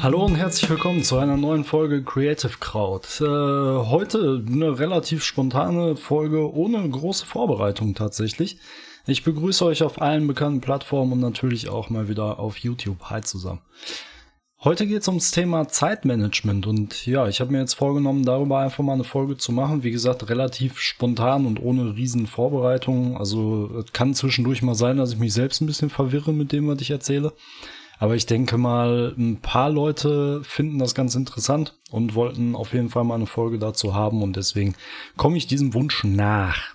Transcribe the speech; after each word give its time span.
Hallo 0.00 0.24
und 0.24 0.36
herzlich 0.36 0.70
willkommen 0.70 1.02
zu 1.02 1.18
einer 1.18 1.36
neuen 1.36 1.64
Folge 1.64 2.02
Creative 2.02 2.52
Crowd. 2.60 3.06
Äh, 3.20 3.26
heute 3.26 4.42
eine 4.46 4.78
relativ 4.78 5.22
spontane 5.22 5.96
Folge 5.96 6.50
ohne 6.50 6.88
große 6.88 7.26
Vorbereitung 7.26 7.94
tatsächlich. 7.94 8.58
Ich 9.06 9.24
begrüße 9.24 9.64
euch 9.66 9.82
auf 9.82 10.00
allen 10.00 10.26
bekannten 10.26 10.60
Plattformen 10.62 11.12
und 11.12 11.20
natürlich 11.20 11.68
auch 11.68 11.90
mal 11.90 12.08
wieder 12.08 12.38
auf 12.38 12.58
YouTube. 12.58 13.10
Hi 13.10 13.22
zusammen. 13.22 13.60
Heute 14.64 14.88
geht 14.88 15.02
es 15.02 15.08
ums 15.08 15.30
Thema 15.30 15.68
Zeitmanagement 15.68 16.66
und 16.66 17.06
ja, 17.06 17.28
ich 17.28 17.40
habe 17.40 17.52
mir 17.52 17.60
jetzt 17.60 17.74
vorgenommen, 17.74 18.24
darüber 18.24 18.58
einfach 18.58 18.82
mal 18.82 18.94
eine 18.94 19.04
Folge 19.04 19.36
zu 19.36 19.52
machen. 19.52 19.84
Wie 19.84 19.92
gesagt, 19.92 20.28
relativ 20.28 20.80
spontan 20.80 21.46
und 21.46 21.62
ohne 21.62 21.94
riesen 21.94 22.26
Vorbereitung. 22.26 23.16
Also 23.16 23.70
es 23.78 23.92
kann 23.92 24.14
zwischendurch 24.14 24.62
mal 24.62 24.74
sein, 24.74 24.96
dass 24.96 25.12
ich 25.12 25.18
mich 25.18 25.32
selbst 25.32 25.60
ein 25.60 25.66
bisschen 25.66 25.90
verwirre 25.90 26.32
mit 26.32 26.50
dem, 26.50 26.66
was 26.66 26.80
ich 26.80 26.90
erzähle. 26.90 27.34
Aber 28.00 28.16
ich 28.16 28.26
denke 28.26 28.58
mal, 28.58 29.14
ein 29.16 29.40
paar 29.40 29.70
Leute 29.70 30.42
finden 30.42 30.80
das 30.80 30.96
ganz 30.96 31.14
interessant 31.14 31.78
und 31.92 32.16
wollten 32.16 32.56
auf 32.56 32.72
jeden 32.72 32.90
Fall 32.90 33.04
mal 33.04 33.14
eine 33.14 33.26
Folge 33.26 33.60
dazu 33.60 33.94
haben 33.94 34.24
und 34.24 34.34
deswegen 34.34 34.74
komme 35.16 35.36
ich 35.36 35.46
diesem 35.46 35.72
Wunsch 35.72 36.02
nach. 36.02 36.74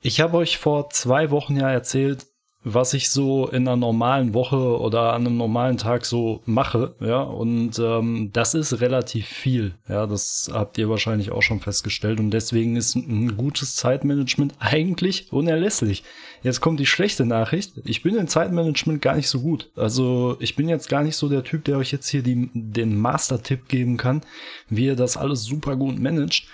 Ich 0.00 0.20
habe 0.20 0.36
euch 0.36 0.58
vor 0.58 0.90
zwei 0.90 1.32
Wochen 1.32 1.56
ja 1.56 1.68
erzählt, 1.68 2.27
was 2.74 2.94
ich 2.94 3.10
so 3.10 3.48
in 3.48 3.66
einer 3.66 3.76
normalen 3.76 4.34
Woche 4.34 4.56
oder 4.56 5.12
an 5.12 5.26
einem 5.26 5.36
normalen 5.36 5.76
Tag 5.76 6.04
so 6.04 6.42
mache, 6.44 6.94
ja, 7.00 7.20
und 7.22 7.78
ähm, 7.78 8.30
das 8.32 8.54
ist 8.54 8.80
relativ 8.80 9.26
viel, 9.26 9.74
ja, 9.88 10.06
das 10.06 10.50
habt 10.52 10.78
ihr 10.78 10.88
wahrscheinlich 10.88 11.30
auch 11.30 11.42
schon 11.42 11.60
festgestellt 11.60 12.20
und 12.20 12.30
deswegen 12.30 12.76
ist 12.76 12.94
ein 12.94 13.36
gutes 13.36 13.76
Zeitmanagement 13.76 14.54
eigentlich 14.58 15.32
unerlässlich. 15.32 16.04
Jetzt 16.42 16.60
kommt 16.60 16.78
die 16.80 16.86
schlechte 16.86 17.24
Nachricht, 17.24 17.72
ich 17.84 18.02
bin 18.02 18.16
in 18.16 18.28
Zeitmanagement 18.28 19.02
gar 19.02 19.16
nicht 19.16 19.28
so 19.28 19.40
gut, 19.40 19.70
also 19.76 20.36
ich 20.40 20.56
bin 20.56 20.68
jetzt 20.68 20.88
gar 20.88 21.02
nicht 21.02 21.16
so 21.16 21.28
der 21.28 21.44
Typ, 21.44 21.64
der 21.64 21.78
euch 21.78 21.92
jetzt 21.92 22.08
hier 22.08 22.22
die, 22.22 22.50
den 22.54 22.96
Master-Tipp 22.96 23.68
geben 23.68 23.96
kann, 23.96 24.22
wie 24.68 24.86
ihr 24.86 24.96
das 24.96 25.16
alles 25.16 25.44
super 25.44 25.76
gut 25.76 25.98
managt. 25.98 26.46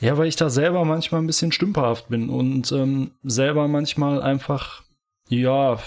Ja, 0.00 0.16
weil 0.16 0.28
ich 0.28 0.36
da 0.36 0.48
selber 0.48 0.84
manchmal 0.84 1.20
ein 1.20 1.26
bisschen 1.26 1.50
stümperhaft 1.50 2.08
bin 2.08 2.28
und 2.28 2.70
ähm, 2.70 3.10
selber 3.24 3.66
manchmal 3.66 4.22
einfach 4.22 4.84
ja, 5.28 5.78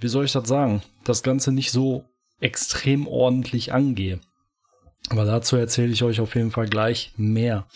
wie 0.00 0.08
soll 0.08 0.24
ich 0.24 0.32
das 0.32 0.48
sagen, 0.48 0.82
das 1.04 1.22
Ganze 1.22 1.52
nicht 1.52 1.72
so 1.72 2.04
extrem 2.40 3.06
ordentlich 3.06 3.72
angehe. 3.72 4.20
Aber 5.08 5.24
dazu 5.24 5.56
erzähle 5.56 5.92
ich 5.92 6.02
euch 6.02 6.20
auf 6.20 6.34
jeden 6.34 6.50
Fall 6.50 6.68
gleich 6.68 7.12
mehr. 7.16 7.66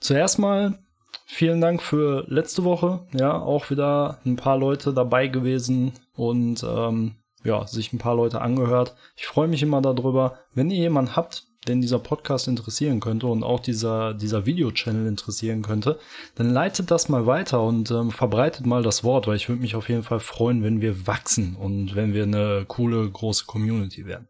Zuerst 0.00 0.38
mal 0.38 0.78
vielen 1.26 1.60
Dank 1.60 1.82
für 1.82 2.24
letzte 2.28 2.64
Woche. 2.64 3.06
Ja, 3.12 3.38
auch 3.38 3.70
wieder 3.70 4.18
ein 4.24 4.36
paar 4.36 4.58
Leute 4.58 4.92
dabei 4.92 5.28
gewesen 5.28 5.92
und 6.14 6.64
ähm, 6.64 7.16
ja, 7.44 7.66
sich 7.66 7.92
ein 7.92 7.98
paar 7.98 8.16
Leute 8.16 8.40
angehört. 8.40 8.96
Ich 9.16 9.26
freue 9.26 9.48
mich 9.48 9.62
immer 9.62 9.80
darüber. 9.80 10.38
Wenn 10.54 10.70
ihr 10.70 10.78
jemanden 10.78 11.16
habt, 11.16 11.46
den 11.68 11.80
dieser 11.80 11.98
Podcast 11.98 12.48
interessieren 12.48 13.00
könnte 13.00 13.26
und 13.26 13.42
auch 13.42 13.60
dieser, 13.60 14.14
dieser 14.14 14.46
Video-Channel 14.46 15.06
interessieren 15.06 15.62
könnte, 15.62 15.98
dann 16.34 16.50
leitet 16.50 16.90
das 16.90 17.08
mal 17.08 17.26
weiter 17.26 17.62
und 17.62 17.90
ähm, 17.90 18.10
verbreitet 18.10 18.64
mal 18.64 18.82
das 18.82 19.04
Wort, 19.04 19.26
weil 19.26 19.36
ich 19.36 19.48
würde 19.48 19.60
mich 19.60 19.76
auf 19.76 19.88
jeden 19.88 20.02
Fall 20.02 20.20
freuen, 20.20 20.62
wenn 20.62 20.80
wir 20.80 21.06
wachsen 21.06 21.56
und 21.56 21.94
wenn 21.94 22.14
wir 22.14 22.22
eine 22.22 22.64
coole, 22.66 23.08
große 23.08 23.44
Community 23.44 24.06
werden. 24.06 24.28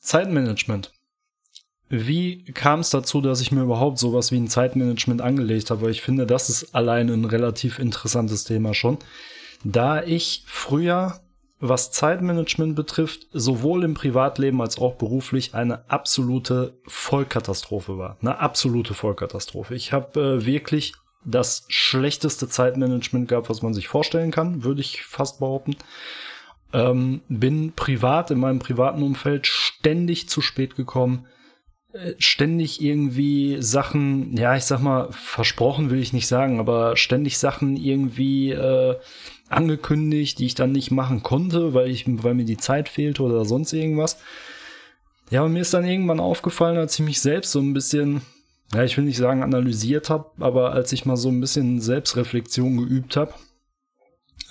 Zeitmanagement. 0.00 0.92
Wie 1.88 2.44
kam 2.52 2.80
es 2.80 2.90
dazu, 2.90 3.20
dass 3.20 3.40
ich 3.40 3.52
mir 3.52 3.62
überhaupt 3.62 3.98
sowas 3.98 4.32
wie 4.32 4.36
ein 4.36 4.48
Zeitmanagement 4.48 5.22
angelegt 5.22 5.70
habe? 5.70 5.82
Weil 5.82 5.90
ich 5.90 6.02
finde, 6.02 6.26
das 6.26 6.50
ist 6.50 6.74
allein 6.74 7.08
ein 7.08 7.24
relativ 7.24 7.78
interessantes 7.78 8.44
Thema 8.44 8.74
schon. 8.74 8.98
Da 9.64 10.02
ich 10.02 10.44
früher 10.46 11.20
was 11.60 11.92
Zeitmanagement 11.92 12.74
betrifft, 12.74 13.26
sowohl 13.32 13.84
im 13.84 13.94
Privatleben 13.94 14.60
als 14.60 14.78
auch 14.78 14.96
beruflich 14.96 15.54
eine 15.54 15.88
absolute 15.90 16.78
Vollkatastrophe 16.86 17.96
war. 17.96 18.18
Eine 18.20 18.38
absolute 18.38 18.94
Vollkatastrophe. 18.94 19.74
Ich 19.74 19.92
habe 19.92 20.20
äh, 20.20 20.46
wirklich 20.46 20.94
das 21.24 21.64
schlechteste 21.68 22.48
Zeitmanagement 22.48 23.28
gehabt, 23.28 23.48
was 23.48 23.62
man 23.62 23.72
sich 23.72 23.88
vorstellen 23.88 24.30
kann, 24.30 24.62
würde 24.62 24.80
ich 24.80 25.04
fast 25.04 25.38
behaupten. 25.40 25.76
Ähm, 26.72 27.22
bin 27.28 27.72
privat 27.72 28.30
in 28.30 28.40
meinem 28.40 28.58
privaten 28.58 29.02
Umfeld 29.02 29.46
ständig 29.46 30.28
zu 30.28 30.42
spät 30.42 30.76
gekommen, 30.76 31.26
äh, 31.92 32.14
ständig 32.18 32.82
irgendwie 32.82 33.62
Sachen, 33.62 34.36
ja, 34.36 34.56
ich 34.56 34.64
sag 34.64 34.80
mal, 34.80 35.08
versprochen 35.12 35.90
will 35.90 36.00
ich 36.00 36.12
nicht 36.12 36.26
sagen, 36.26 36.58
aber 36.58 36.96
ständig 36.96 37.38
Sachen 37.38 37.76
irgendwie 37.76 38.50
äh, 38.50 38.96
angekündigt, 39.54 40.38
die 40.38 40.46
ich 40.46 40.54
dann 40.54 40.72
nicht 40.72 40.90
machen 40.90 41.22
konnte, 41.22 41.74
weil 41.74 41.88
ich, 41.88 42.04
weil 42.06 42.34
mir 42.34 42.44
die 42.44 42.56
Zeit 42.56 42.88
fehlte 42.88 43.22
oder 43.22 43.44
sonst 43.44 43.72
irgendwas. 43.72 44.18
Ja, 45.30 45.42
und 45.42 45.52
mir 45.52 45.60
ist 45.60 45.74
dann 45.74 45.86
irgendwann 45.86 46.20
aufgefallen, 46.20 46.76
als 46.76 46.94
ich 46.94 47.04
mich 47.04 47.20
selbst 47.20 47.52
so 47.52 47.60
ein 47.60 47.72
bisschen, 47.72 48.22
ja, 48.72 48.84
ich 48.84 48.96
will 48.96 49.04
nicht 49.04 49.16
sagen 49.16 49.42
analysiert 49.42 50.10
habe, 50.10 50.30
aber 50.38 50.72
als 50.72 50.92
ich 50.92 51.06
mal 51.06 51.16
so 51.16 51.28
ein 51.28 51.40
bisschen 51.40 51.80
Selbstreflexion 51.80 52.76
geübt 52.76 53.16
habe, 53.16 53.34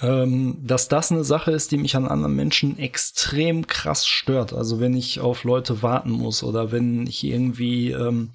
ähm, 0.02 0.58
dass 0.62 0.88
das 0.88 1.12
eine 1.12 1.24
Sache 1.24 1.52
ist, 1.52 1.72
die 1.72 1.78
mich 1.78 1.96
an 1.96 2.08
anderen 2.08 2.36
Menschen 2.36 2.78
extrem 2.80 3.68
krass 3.68 4.06
stört. 4.06 4.54
Also 4.54 4.80
wenn 4.80 4.96
ich 4.96 5.20
auf 5.20 5.44
Leute 5.44 5.82
warten 5.82 6.12
muss 6.12 6.44
oder 6.44 6.72
wenn 6.72 7.08
ich 7.08 7.24
irgendwie 7.24 7.92
ähm, 7.92 8.32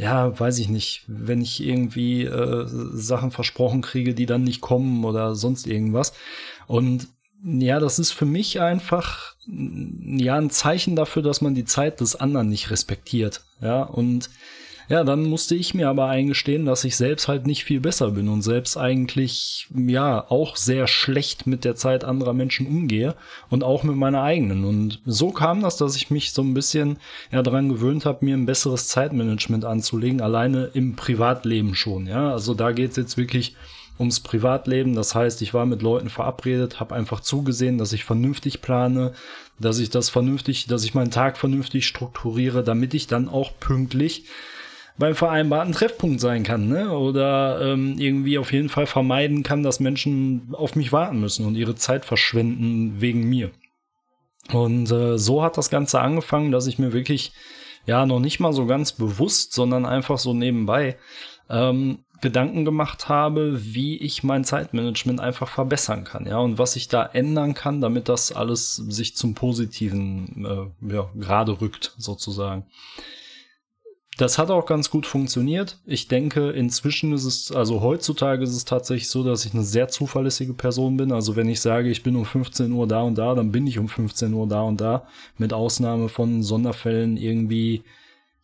ja, 0.00 0.38
weiß 0.38 0.58
ich 0.58 0.68
nicht, 0.68 1.04
wenn 1.06 1.42
ich 1.42 1.62
irgendwie 1.62 2.24
äh, 2.24 2.64
Sachen 2.66 3.30
versprochen 3.30 3.82
kriege, 3.82 4.14
die 4.14 4.24
dann 4.24 4.44
nicht 4.44 4.62
kommen 4.62 5.04
oder 5.04 5.34
sonst 5.34 5.66
irgendwas. 5.66 6.14
Und 6.66 7.08
ja, 7.44 7.80
das 7.80 7.98
ist 7.98 8.12
für 8.12 8.24
mich 8.24 8.60
einfach 8.60 9.34
ja 9.46 10.36
ein 10.36 10.50
Zeichen 10.50 10.96
dafür, 10.96 11.22
dass 11.22 11.42
man 11.42 11.54
die 11.54 11.66
Zeit 11.66 12.00
des 12.00 12.16
anderen 12.16 12.48
nicht 12.48 12.70
respektiert. 12.70 13.42
Ja, 13.60 13.82
und 13.82 14.30
ja, 14.90 15.04
dann 15.04 15.22
musste 15.22 15.54
ich 15.54 15.72
mir 15.72 15.88
aber 15.88 16.08
eingestehen, 16.08 16.66
dass 16.66 16.82
ich 16.82 16.96
selbst 16.96 17.28
halt 17.28 17.46
nicht 17.46 17.62
viel 17.62 17.78
besser 17.78 18.10
bin 18.10 18.28
und 18.28 18.42
selbst 18.42 18.76
eigentlich, 18.76 19.68
ja, 19.72 20.28
auch 20.28 20.56
sehr 20.56 20.88
schlecht 20.88 21.46
mit 21.46 21.64
der 21.64 21.76
Zeit 21.76 22.02
anderer 22.02 22.32
Menschen 22.32 22.66
umgehe 22.66 23.14
und 23.50 23.62
auch 23.62 23.84
mit 23.84 23.94
meiner 23.94 24.22
eigenen. 24.22 24.64
Und 24.64 25.00
so 25.06 25.30
kam 25.30 25.62
das, 25.62 25.76
dass 25.76 25.94
ich 25.94 26.10
mich 26.10 26.32
so 26.32 26.42
ein 26.42 26.54
bisschen 26.54 26.96
ja 27.30 27.40
daran 27.40 27.68
gewöhnt 27.68 28.04
habe, 28.04 28.24
mir 28.24 28.36
ein 28.36 28.46
besseres 28.46 28.88
Zeitmanagement 28.88 29.64
anzulegen, 29.64 30.20
alleine 30.20 30.70
im 30.74 30.96
Privatleben 30.96 31.76
schon. 31.76 32.08
Ja, 32.08 32.32
also 32.32 32.54
da 32.54 32.72
geht's 32.72 32.96
jetzt 32.96 33.16
wirklich 33.16 33.54
ums 33.96 34.18
Privatleben. 34.18 34.96
Das 34.96 35.14
heißt, 35.14 35.40
ich 35.42 35.54
war 35.54 35.66
mit 35.66 35.82
Leuten 35.82 36.10
verabredet, 36.10 36.80
habe 36.80 36.96
einfach 36.96 37.20
zugesehen, 37.20 37.78
dass 37.78 37.92
ich 37.92 38.02
vernünftig 38.02 38.60
plane, 38.60 39.12
dass 39.60 39.78
ich 39.78 39.90
das 39.90 40.10
vernünftig, 40.10 40.66
dass 40.66 40.82
ich 40.82 40.94
meinen 40.94 41.12
Tag 41.12 41.38
vernünftig 41.38 41.86
strukturiere, 41.86 42.64
damit 42.64 42.92
ich 42.92 43.06
dann 43.06 43.28
auch 43.28 43.52
pünktlich 43.60 44.24
beim 45.00 45.14
vereinbarten 45.14 45.72
Treffpunkt 45.72 46.20
sein 46.20 46.44
kann, 46.44 46.68
ne? 46.68 46.90
Oder 46.96 47.60
ähm, 47.62 47.96
irgendwie 47.98 48.38
auf 48.38 48.52
jeden 48.52 48.68
Fall 48.68 48.86
vermeiden 48.86 49.42
kann, 49.42 49.62
dass 49.62 49.80
Menschen 49.80 50.50
auf 50.52 50.76
mich 50.76 50.92
warten 50.92 51.18
müssen 51.18 51.46
und 51.46 51.56
ihre 51.56 51.74
Zeit 51.74 52.04
verschwenden 52.04 53.00
wegen 53.00 53.28
mir. 53.28 53.50
Und 54.52 54.90
äh, 54.90 55.18
so 55.18 55.42
hat 55.42 55.56
das 55.56 55.70
Ganze 55.70 56.00
angefangen, 56.00 56.52
dass 56.52 56.66
ich 56.66 56.78
mir 56.78 56.92
wirklich, 56.92 57.32
ja, 57.86 58.04
noch 58.04 58.20
nicht 58.20 58.40
mal 58.40 58.52
so 58.52 58.66
ganz 58.66 58.92
bewusst, 58.92 59.54
sondern 59.54 59.86
einfach 59.86 60.18
so 60.18 60.34
nebenbei 60.34 60.98
ähm, 61.48 62.00
Gedanken 62.20 62.66
gemacht 62.66 63.08
habe, 63.08 63.58
wie 63.58 63.96
ich 63.96 64.22
mein 64.22 64.44
Zeitmanagement 64.44 65.18
einfach 65.18 65.48
verbessern 65.48 66.04
kann, 66.04 66.26
ja, 66.26 66.38
und 66.38 66.58
was 66.58 66.76
ich 66.76 66.88
da 66.88 67.06
ändern 67.06 67.54
kann, 67.54 67.80
damit 67.80 68.10
das 68.10 68.32
alles 68.32 68.76
sich 68.76 69.16
zum 69.16 69.34
Positiven 69.34 70.44
äh, 70.44 70.94
ja, 70.94 71.08
gerade 71.14 71.58
rückt, 71.62 71.94
sozusagen. 71.96 72.66
Das 74.20 74.36
hat 74.36 74.50
auch 74.50 74.66
ganz 74.66 74.90
gut 74.90 75.06
funktioniert. 75.06 75.78
Ich 75.86 76.06
denke, 76.06 76.50
inzwischen 76.50 77.14
ist 77.14 77.24
es, 77.24 77.52
also 77.52 77.80
heutzutage 77.80 78.44
ist 78.44 78.54
es 78.54 78.66
tatsächlich 78.66 79.08
so, 79.08 79.24
dass 79.24 79.46
ich 79.46 79.54
eine 79.54 79.62
sehr 79.62 79.88
zuverlässige 79.88 80.52
Person 80.52 80.98
bin. 80.98 81.10
Also 81.10 81.36
wenn 81.36 81.48
ich 81.48 81.62
sage, 81.62 81.88
ich 81.88 82.02
bin 82.02 82.16
um 82.16 82.26
15 82.26 82.70
Uhr 82.70 82.86
da 82.86 83.00
und 83.00 83.16
da, 83.16 83.34
dann 83.34 83.50
bin 83.50 83.66
ich 83.66 83.78
um 83.78 83.88
15 83.88 84.34
Uhr 84.34 84.46
da 84.46 84.60
und 84.60 84.78
da. 84.78 85.06
Mit 85.38 85.54
Ausnahme 85.54 86.10
von 86.10 86.42
Sonderfällen 86.42 87.16
irgendwie 87.16 87.82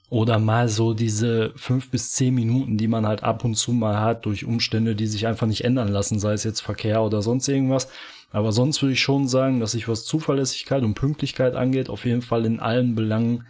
oder 0.08 0.38
mal 0.38 0.70
so 0.70 0.94
diese 0.94 1.52
fünf 1.56 1.90
bis 1.90 2.12
zehn 2.12 2.34
Minuten, 2.34 2.79
die 2.79 2.88
man 2.88 3.06
halt 3.06 3.22
ab 3.22 3.44
und 3.44 3.56
zu 3.56 3.72
mal 3.72 4.00
hat 4.00 4.25
durch 4.25 4.46
Umstände, 4.46 4.94
die 4.94 5.06
sich 5.06 5.26
einfach 5.26 5.46
nicht 5.46 5.64
ändern 5.64 5.88
lassen, 5.88 6.19
sei 6.19 6.32
es 6.32 6.44
jetzt 6.44 6.61
Verkehr 6.61 7.02
oder 7.02 7.20
sonst 7.20 7.49
irgendwas. 7.49 7.88
Aber 8.31 8.50
sonst 8.50 8.81
würde 8.81 8.94
ich 8.94 9.00
schon 9.02 9.29
sagen, 9.29 9.61
dass 9.61 9.75
ich 9.75 9.88
was 9.88 10.06
Zuverlässigkeit 10.06 10.82
und 10.84 10.94
Pünktlichkeit 10.94 11.55
angeht, 11.55 11.90
auf 11.90 12.06
jeden 12.06 12.22
Fall 12.22 12.46
in 12.46 12.61
allen 12.61 12.94
Belangen 12.94 13.44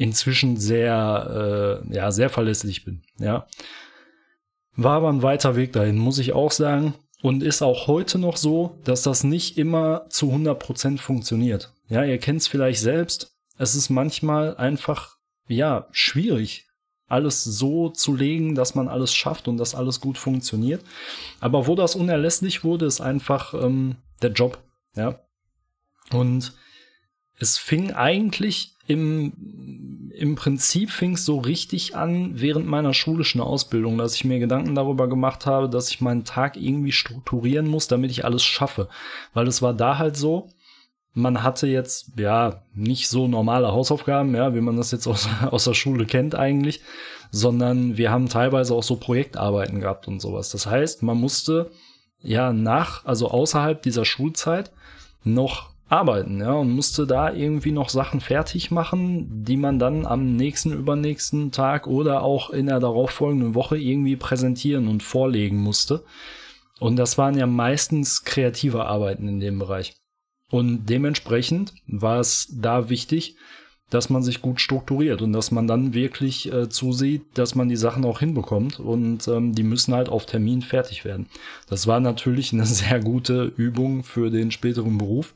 inzwischen 0.00 0.56
sehr, 0.56 1.82
äh, 1.86 1.94
ja, 1.94 2.10
sehr 2.10 2.30
verlässlich 2.30 2.84
bin, 2.84 3.02
ja. 3.18 3.46
War 4.74 4.96
aber 4.96 5.10
ein 5.10 5.22
weiter 5.22 5.56
Weg 5.56 5.74
dahin, 5.74 5.98
muss 5.98 6.18
ich 6.18 6.32
auch 6.32 6.52
sagen. 6.52 6.94
Und 7.22 7.42
ist 7.42 7.60
auch 7.60 7.86
heute 7.86 8.18
noch 8.18 8.38
so, 8.38 8.78
dass 8.84 9.02
das 9.02 9.24
nicht 9.24 9.58
immer 9.58 10.08
zu 10.08 10.32
100% 10.32 10.98
funktioniert. 10.98 11.74
Ja, 11.90 12.02
ihr 12.02 12.16
kennt 12.16 12.40
es 12.40 12.48
vielleicht 12.48 12.80
selbst. 12.80 13.36
Es 13.58 13.74
ist 13.74 13.90
manchmal 13.90 14.56
einfach 14.56 15.16
ja, 15.46 15.86
schwierig, 15.90 16.66
alles 17.06 17.44
so 17.44 17.90
zu 17.90 18.16
legen, 18.16 18.54
dass 18.54 18.74
man 18.74 18.88
alles 18.88 19.12
schafft 19.12 19.48
und 19.48 19.58
dass 19.58 19.74
alles 19.74 20.00
gut 20.00 20.16
funktioniert. 20.16 20.82
Aber 21.40 21.66
wo 21.66 21.74
das 21.74 21.94
unerlässlich 21.94 22.64
wurde, 22.64 22.86
ist 22.86 23.02
einfach 23.02 23.52
ähm, 23.52 23.96
der 24.22 24.30
Job. 24.30 24.62
Ja. 24.96 25.20
Und 26.10 26.54
es 27.38 27.58
fing 27.58 27.92
eigentlich 27.92 28.76
im, 28.90 30.10
im 30.16 30.34
Prinzip 30.34 30.90
fing 30.90 31.14
es 31.14 31.24
so 31.24 31.38
richtig 31.38 31.94
an 31.94 32.32
während 32.40 32.66
meiner 32.66 32.92
schulischen 32.92 33.40
Ausbildung, 33.40 33.96
dass 33.98 34.16
ich 34.16 34.24
mir 34.24 34.40
Gedanken 34.40 34.74
darüber 34.74 35.08
gemacht 35.08 35.46
habe, 35.46 35.68
dass 35.68 35.90
ich 35.90 36.00
meinen 36.00 36.24
Tag 36.24 36.56
irgendwie 36.56 36.90
strukturieren 36.90 37.68
muss, 37.68 37.86
damit 37.86 38.10
ich 38.10 38.24
alles 38.24 38.42
schaffe. 38.42 38.88
Weil 39.32 39.46
es 39.46 39.62
war 39.62 39.74
da 39.74 39.98
halt 39.98 40.16
so, 40.16 40.48
man 41.14 41.44
hatte 41.44 41.68
jetzt 41.68 42.18
ja 42.18 42.64
nicht 42.74 43.08
so 43.08 43.28
normale 43.28 43.72
Hausaufgaben, 43.72 44.34
ja, 44.34 44.54
wie 44.54 44.60
man 44.60 44.76
das 44.76 44.90
jetzt 44.90 45.06
aus, 45.06 45.28
aus 45.50 45.64
der 45.64 45.74
Schule 45.74 46.04
kennt 46.04 46.34
eigentlich, 46.34 46.80
sondern 47.30 47.96
wir 47.96 48.10
haben 48.10 48.28
teilweise 48.28 48.74
auch 48.74 48.82
so 48.82 48.96
Projektarbeiten 48.96 49.80
gehabt 49.80 50.08
und 50.08 50.20
sowas. 50.20 50.50
Das 50.50 50.66
heißt, 50.66 51.04
man 51.04 51.16
musste 51.16 51.70
ja 52.20 52.52
nach, 52.52 53.04
also 53.06 53.30
außerhalb 53.30 53.80
dieser 53.82 54.04
Schulzeit 54.04 54.72
noch 55.22 55.69
arbeiten, 55.90 56.40
ja, 56.40 56.52
und 56.52 56.70
musste 56.70 57.06
da 57.06 57.32
irgendwie 57.32 57.72
noch 57.72 57.88
Sachen 57.88 58.20
fertig 58.20 58.70
machen, 58.70 59.44
die 59.44 59.56
man 59.56 59.78
dann 59.78 60.06
am 60.06 60.36
nächsten, 60.36 60.72
übernächsten 60.72 61.50
Tag 61.50 61.88
oder 61.88 62.22
auch 62.22 62.50
in 62.50 62.66
der 62.66 62.78
darauffolgenden 62.78 63.54
Woche 63.54 63.76
irgendwie 63.76 64.16
präsentieren 64.16 64.86
und 64.86 65.02
vorlegen 65.02 65.58
musste. 65.58 66.04
Und 66.78 66.96
das 66.96 67.18
waren 67.18 67.36
ja 67.36 67.46
meistens 67.46 68.24
kreative 68.24 68.86
Arbeiten 68.86 69.28
in 69.28 69.40
dem 69.40 69.58
Bereich. 69.58 69.96
Und 70.50 70.86
dementsprechend 70.86 71.74
war 71.86 72.20
es 72.20 72.48
da 72.52 72.88
wichtig, 72.88 73.36
dass 73.90 74.08
man 74.08 74.22
sich 74.22 74.40
gut 74.40 74.60
strukturiert 74.60 75.20
und 75.20 75.32
dass 75.32 75.50
man 75.50 75.66
dann 75.66 75.94
wirklich 75.94 76.52
äh, 76.52 76.68
zusieht, 76.68 77.22
dass 77.34 77.56
man 77.56 77.68
die 77.68 77.76
Sachen 77.76 78.04
auch 78.04 78.20
hinbekommt 78.20 78.78
und 78.78 79.26
ähm, 79.26 79.54
die 79.54 79.64
müssen 79.64 79.94
halt 79.94 80.08
auf 80.08 80.26
Termin 80.26 80.62
fertig 80.62 81.04
werden. 81.04 81.26
Das 81.68 81.88
war 81.88 81.98
natürlich 81.98 82.52
eine 82.52 82.64
sehr 82.66 83.00
gute 83.00 83.52
Übung 83.56 84.04
für 84.04 84.30
den 84.30 84.52
späteren 84.52 84.96
Beruf, 84.96 85.34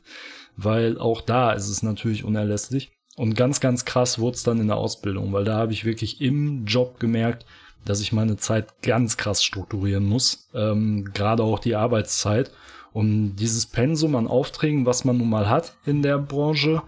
weil 0.57 0.97
auch 0.97 1.21
da 1.21 1.51
ist 1.51 1.69
es 1.69 1.83
natürlich 1.83 2.23
unerlässlich. 2.23 2.91
Und 3.15 3.35
ganz, 3.35 3.61
ganz 3.61 3.85
krass 3.85 4.19
wurde 4.19 4.35
es 4.35 4.43
dann 4.43 4.59
in 4.59 4.67
der 4.67 4.77
Ausbildung, 4.77 5.31
weil 5.31 5.45
da 5.45 5.55
habe 5.55 5.71
ich 5.71 5.85
wirklich 5.85 6.21
im 6.21 6.65
Job 6.65 6.99
gemerkt, 6.99 7.45
dass 7.85 8.01
ich 8.01 8.11
meine 8.11 8.35
Zeit 8.35 8.81
ganz 8.81 9.15
krass 9.15 9.43
strukturieren 9.43 10.05
muss, 10.05 10.49
ähm, 10.53 11.11
gerade 11.13 11.43
auch 11.43 11.59
die 11.59 11.75
Arbeitszeit 11.75 12.51
um 12.91 13.35
dieses 13.35 13.65
Pensum 13.65 14.15
an 14.15 14.27
Aufträgen, 14.27 14.85
was 14.85 15.03
man 15.03 15.17
nun 15.17 15.29
mal 15.29 15.49
hat 15.49 15.75
in 15.85 16.01
der 16.01 16.17
Branche, 16.17 16.81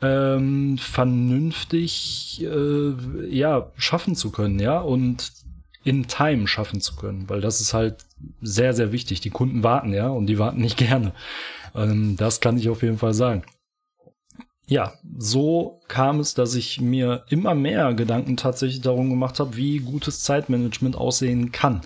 ähm, 0.00 0.78
vernünftig 0.78 2.42
äh, 2.42 2.94
ja 3.28 3.70
schaffen 3.76 4.16
zu 4.16 4.30
können, 4.30 4.58
ja 4.58 4.80
und 4.80 5.32
in 5.84 6.06
Time 6.06 6.48
schaffen 6.48 6.80
zu 6.80 6.96
können, 6.96 7.28
weil 7.28 7.42
das 7.42 7.60
ist 7.60 7.74
halt 7.74 8.06
sehr 8.40 8.72
sehr 8.72 8.90
wichtig. 8.90 9.20
Die 9.20 9.30
Kunden 9.30 9.62
warten 9.62 9.92
ja 9.92 10.08
und 10.08 10.26
die 10.26 10.38
warten 10.38 10.60
nicht 10.60 10.78
gerne. 10.78 11.12
Ähm, 11.74 12.16
das 12.16 12.40
kann 12.40 12.58
ich 12.58 12.68
auf 12.68 12.82
jeden 12.82 12.98
Fall 12.98 13.14
sagen. 13.14 13.44
Ja, 14.66 14.94
so 15.18 15.80
kam 15.88 16.20
es, 16.20 16.32
dass 16.34 16.54
ich 16.54 16.80
mir 16.80 17.24
immer 17.28 17.54
mehr 17.54 17.92
Gedanken 17.92 18.36
tatsächlich 18.36 18.80
darum 18.80 19.10
gemacht 19.10 19.38
habe, 19.38 19.56
wie 19.56 19.78
gutes 19.78 20.22
Zeitmanagement 20.22 20.96
aussehen 20.96 21.52
kann. 21.52 21.82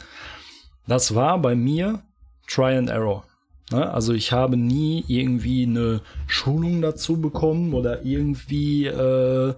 Das 0.87 1.15
war 1.15 1.41
bei 1.41 1.57
mir 1.57 2.03
Try 2.47 2.77
and 2.77 2.89
Error. 2.89 3.25
Ne? 3.73 3.91
Also 3.91 4.13
ich 4.13 4.33
habe 4.33 4.57
nie 4.57 5.05
irgendwie 5.09 5.65
eine 5.65 6.03
Schulung 6.27 6.81
dazu 6.81 7.21
bekommen 7.21 7.75
oder 7.75 8.05
irgendwie, 8.05 8.87
äh, 8.87 9.55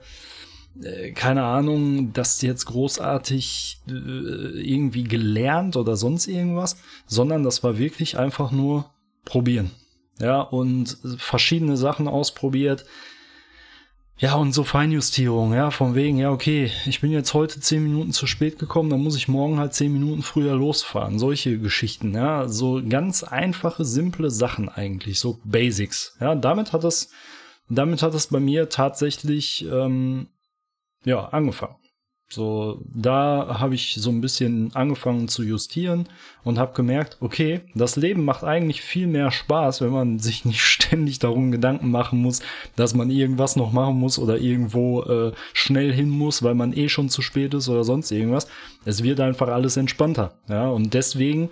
äh, 0.82 1.12
keine 1.12 1.44
Ahnung, 1.44 2.12
das 2.14 2.40
jetzt 2.40 2.64
großartig 2.66 3.82
äh, 3.86 3.92
irgendwie 3.92 5.04
gelernt 5.04 5.76
oder 5.76 5.96
sonst 5.96 6.26
irgendwas, 6.26 6.78
sondern 7.06 7.42
das 7.42 7.62
war 7.62 7.78
wirklich 7.78 8.18
einfach 8.18 8.50
nur 8.50 8.90
probieren. 9.24 9.70
Ja, 10.18 10.40
und 10.40 10.98
verschiedene 11.18 11.76
Sachen 11.76 12.08
ausprobiert, 12.08 12.84
ja, 14.20 14.34
und 14.34 14.52
so 14.52 14.64
Feinjustierung, 14.64 15.54
ja, 15.54 15.70
von 15.70 15.94
wegen, 15.94 16.18
ja, 16.18 16.30
okay, 16.30 16.70
ich 16.84 17.00
bin 17.00 17.10
jetzt 17.10 17.32
heute 17.32 17.58
zehn 17.58 17.82
Minuten 17.82 18.12
zu 18.12 18.26
spät 18.26 18.58
gekommen, 18.58 18.90
dann 18.90 19.02
muss 19.02 19.16
ich 19.16 19.28
morgen 19.28 19.58
halt 19.58 19.72
zehn 19.72 19.90
Minuten 19.90 20.22
früher 20.22 20.54
losfahren. 20.54 21.18
Solche 21.18 21.58
Geschichten, 21.58 22.12
ja, 22.14 22.46
so 22.46 22.82
ganz 22.86 23.22
einfache, 23.22 23.86
simple 23.86 24.30
Sachen 24.30 24.68
eigentlich, 24.68 25.18
so 25.18 25.40
Basics. 25.44 26.18
Ja, 26.20 26.34
damit 26.34 26.74
hat 26.74 26.84
es, 26.84 27.10
damit 27.70 28.02
hat 28.02 28.12
es 28.12 28.26
bei 28.26 28.40
mir 28.40 28.68
tatsächlich, 28.68 29.64
ähm, 29.72 30.28
ja, 31.02 31.24
angefangen. 31.30 31.76
So, 32.32 32.80
da 32.94 33.58
habe 33.58 33.74
ich 33.74 33.96
so 33.98 34.08
ein 34.08 34.20
bisschen 34.20 34.70
angefangen 34.76 35.26
zu 35.26 35.42
justieren 35.42 36.08
und 36.44 36.60
habe 36.60 36.74
gemerkt, 36.74 37.16
okay, 37.18 37.62
das 37.74 37.96
Leben 37.96 38.24
macht 38.24 38.44
eigentlich 38.44 38.82
viel 38.82 39.08
mehr 39.08 39.32
Spaß, 39.32 39.80
wenn 39.80 39.90
man 39.90 40.20
sich 40.20 40.44
nicht 40.44 40.62
ständig 40.62 41.18
darum 41.18 41.50
Gedanken 41.50 41.90
machen 41.90 42.22
muss, 42.22 42.40
dass 42.76 42.94
man 42.94 43.10
irgendwas 43.10 43.56
noch 43.56 43.72
machen 43.72 43.96
muss 43.96 44.16
oder 44.16 44.38
irgendwo 44.38 45.02
äh, 45.02 45.32
schnell 45.52 45.92
hin 45.92 46.08
muss, 46.08 46.44
weil 46.44 46.54
man 46.54 46.72
eh 46.72 46.88
schon 46.88 47.08
zu 47.08 47.20
spät 47.20 47.52
ist 47.52 47.68
oder 47.68 47.82
sonst 47.82 48.12
irgendwas. 48.12 48.46
Es 48.84 49.02
wird 49.02 49.18
einfach 49.18 49.48
alles 49.48 49.76
entspannter. 49.76 50.38
Ja, 50.48 50.68
und 50.68 50.94
deswegen 50.94 51.48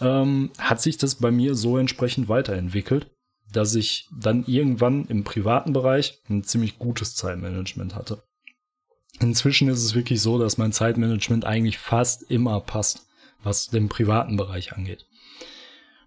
ähm, 0.00 0.50
hat 0.58 0.80
sich 0.80 0.96
das 0.96 1.16
bei 1.16 1.30
mir 1.30 1.54
so 1.54 1.76
entsprechend 1.76 2.30
weiterentwickelt, 2.30 3.10
dass 3.52 3.74
ich 3.74 4.08
dann 4.18 4.44
irgendwann 4.46 5.04
im 5.04 5.24
privaten 5.24 5.74
Bereich 5.74 6.22
ein 6.30 6.44
ziemlich 6.44 6.78
gutes 6.78 7.14
Zeitmanagement 7.14 7.94
hatte. 7.94 8.22
Inzwischen 9.20 9.68
ist 9.68 9.84
es 9.84 9.94
wirklich 9.94 10.20
so, 10.20 10.38
dass 10.38 10.58
mein 10.58 10.72
Zeitmanagement 10.72 11.44
eigentlich 11.44 11.78
fast 11.78 12.22
immer 12.30 12.60
passt, 12.60 13.06
was 13.42 13.68
den 13.68 13.88
privaten 13.88 14.36
Bereich 14.36 14.72
angeht. 14.72 15.06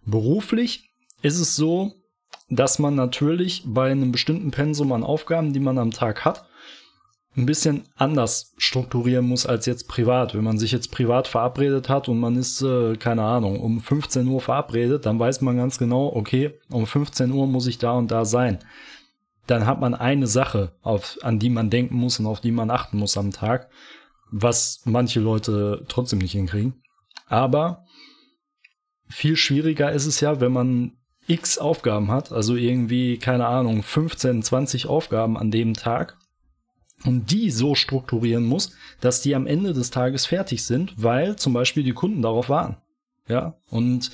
Beruflich 0.05 0.91
ist 1.21 1.39
es 1.39 1.55
so, 1.55 1.93
dass 2.49 2.79
man 2.79 2.95
natürlich 2.95 3.63
bei 3.65 3.91
einem 3.91 4.11
bestimmten 4.11 4.51
Pensum 4.51 4.91
an 4.91 5.03
Aufgaben, 5.03 5.53
die 5.53 5.59
man 5.59 5.77
am 5.77 5.91
Tag 5.91 6.25
hat, 6.25 6.45
ein 7.37 7.45
bisschen 7.45 7.83
anders 7.95 8.53
strukturieren 8.57 9.25
muss 9.25 9.45
als 9.45 9.65
jetzt 9.65 9.87
privat. 9.87 10.35
Wenn 10.35 10.43
man 10.43 10.57
sich 10.57 10.73
jetzt 10.73 10.91
privat 10.91 11.29
verabredet 11.29 11.87
hat 11.87 12.09
und 12.09 12.19
man 12.19 12.35
ist, 12.35 12.61
äh, 12.61 12.97
keine 12.97 13.23
Ahnung, 13.23 13.61
um 13.61 13.79
15 13.79 14.27
Uhr 14.27 14.41
verabredet, 14.41 15.05
dann 15.05 15.17
weiß 15.17 15.39
man 15.41 15.55
ganz 15.55 15.77
genau, 15.77 16.11
okay, 16.13 16.59
um 16.69 16.85
15 16.85 17.31
Uhr 17.31 17.47
muss 17.47 17.67
ich 17.67 17.77
da 17.77 17.93
und 17.93 18.11
da 18.11 18.25
sein 18.25 18.59
dann 19.51 19.65
hat 19.65 19.81
man 19.81 19.93
eine 19.93 20.27
Sache, 20.27 20.71
auf, 20.81 21.17
an 21.23 21.37
die 21.37 21.49
man 21.49 21.69
denken 21.69 21.95
muss 21.95 22.19
und 22.19 22.25
auf 22.25 22.39
die 22.39 22.51
man 22.51 22.71
achten 22.71 22.97
muss 22.97 23.17
am 23.17 23.31
Tag, 23.31 23.69
was 24.31 24.81
manche 24.85 25.19
Leute 25.19 25.83
trotzdem 25.89 26.19
nicht 26.19 26.31
hinkriegen. 26.31 26.81
Aber 27.27 27.83
viel 29.09 29.35
schwieriger 29.35 29.91
ist 29.91 30.05
es 30.05 30.21
ja, 30.21 30.39
wenn 30.39 30.53
man 30.53 30.93
x 31.27 31.57
Aufgaben 31.57 32.09
hat, 32.09 32.31
also 32.31 32.55
irgendwie, 32.55 33.17
keine 33.17 33.45
Ahnung, 33.45 33.83
15, 33.83 34.41
20 34.41 34.87
Aufgaben 34.87 35.37
an 35.37 35.51
dem 35.51 35.73
Tag 35.73 36.17
und 37.03 37.31
die 37.31 37.51
so 37.51 37.75
strukturieren 37.75 38.45
muss, 38.45 38.71
dass 39.01 39.21
die 39.21 39.35
am 39.35 39.47
Ende 39.47 39.73
des 39.73 39.91
Tages 39.91 40.25
fertig 40.25 40.65
sind, 40.65 40.93
weil 40.95 41.35
zum 41.35 41.51
Beispiel 41.51 41.83
die 41.83 41.93
Kunden 41.93 42.21
darauf 42.21 42.47
warten. 42.47 42.77
Ja, 43.27 43.57
und 43.69 44.11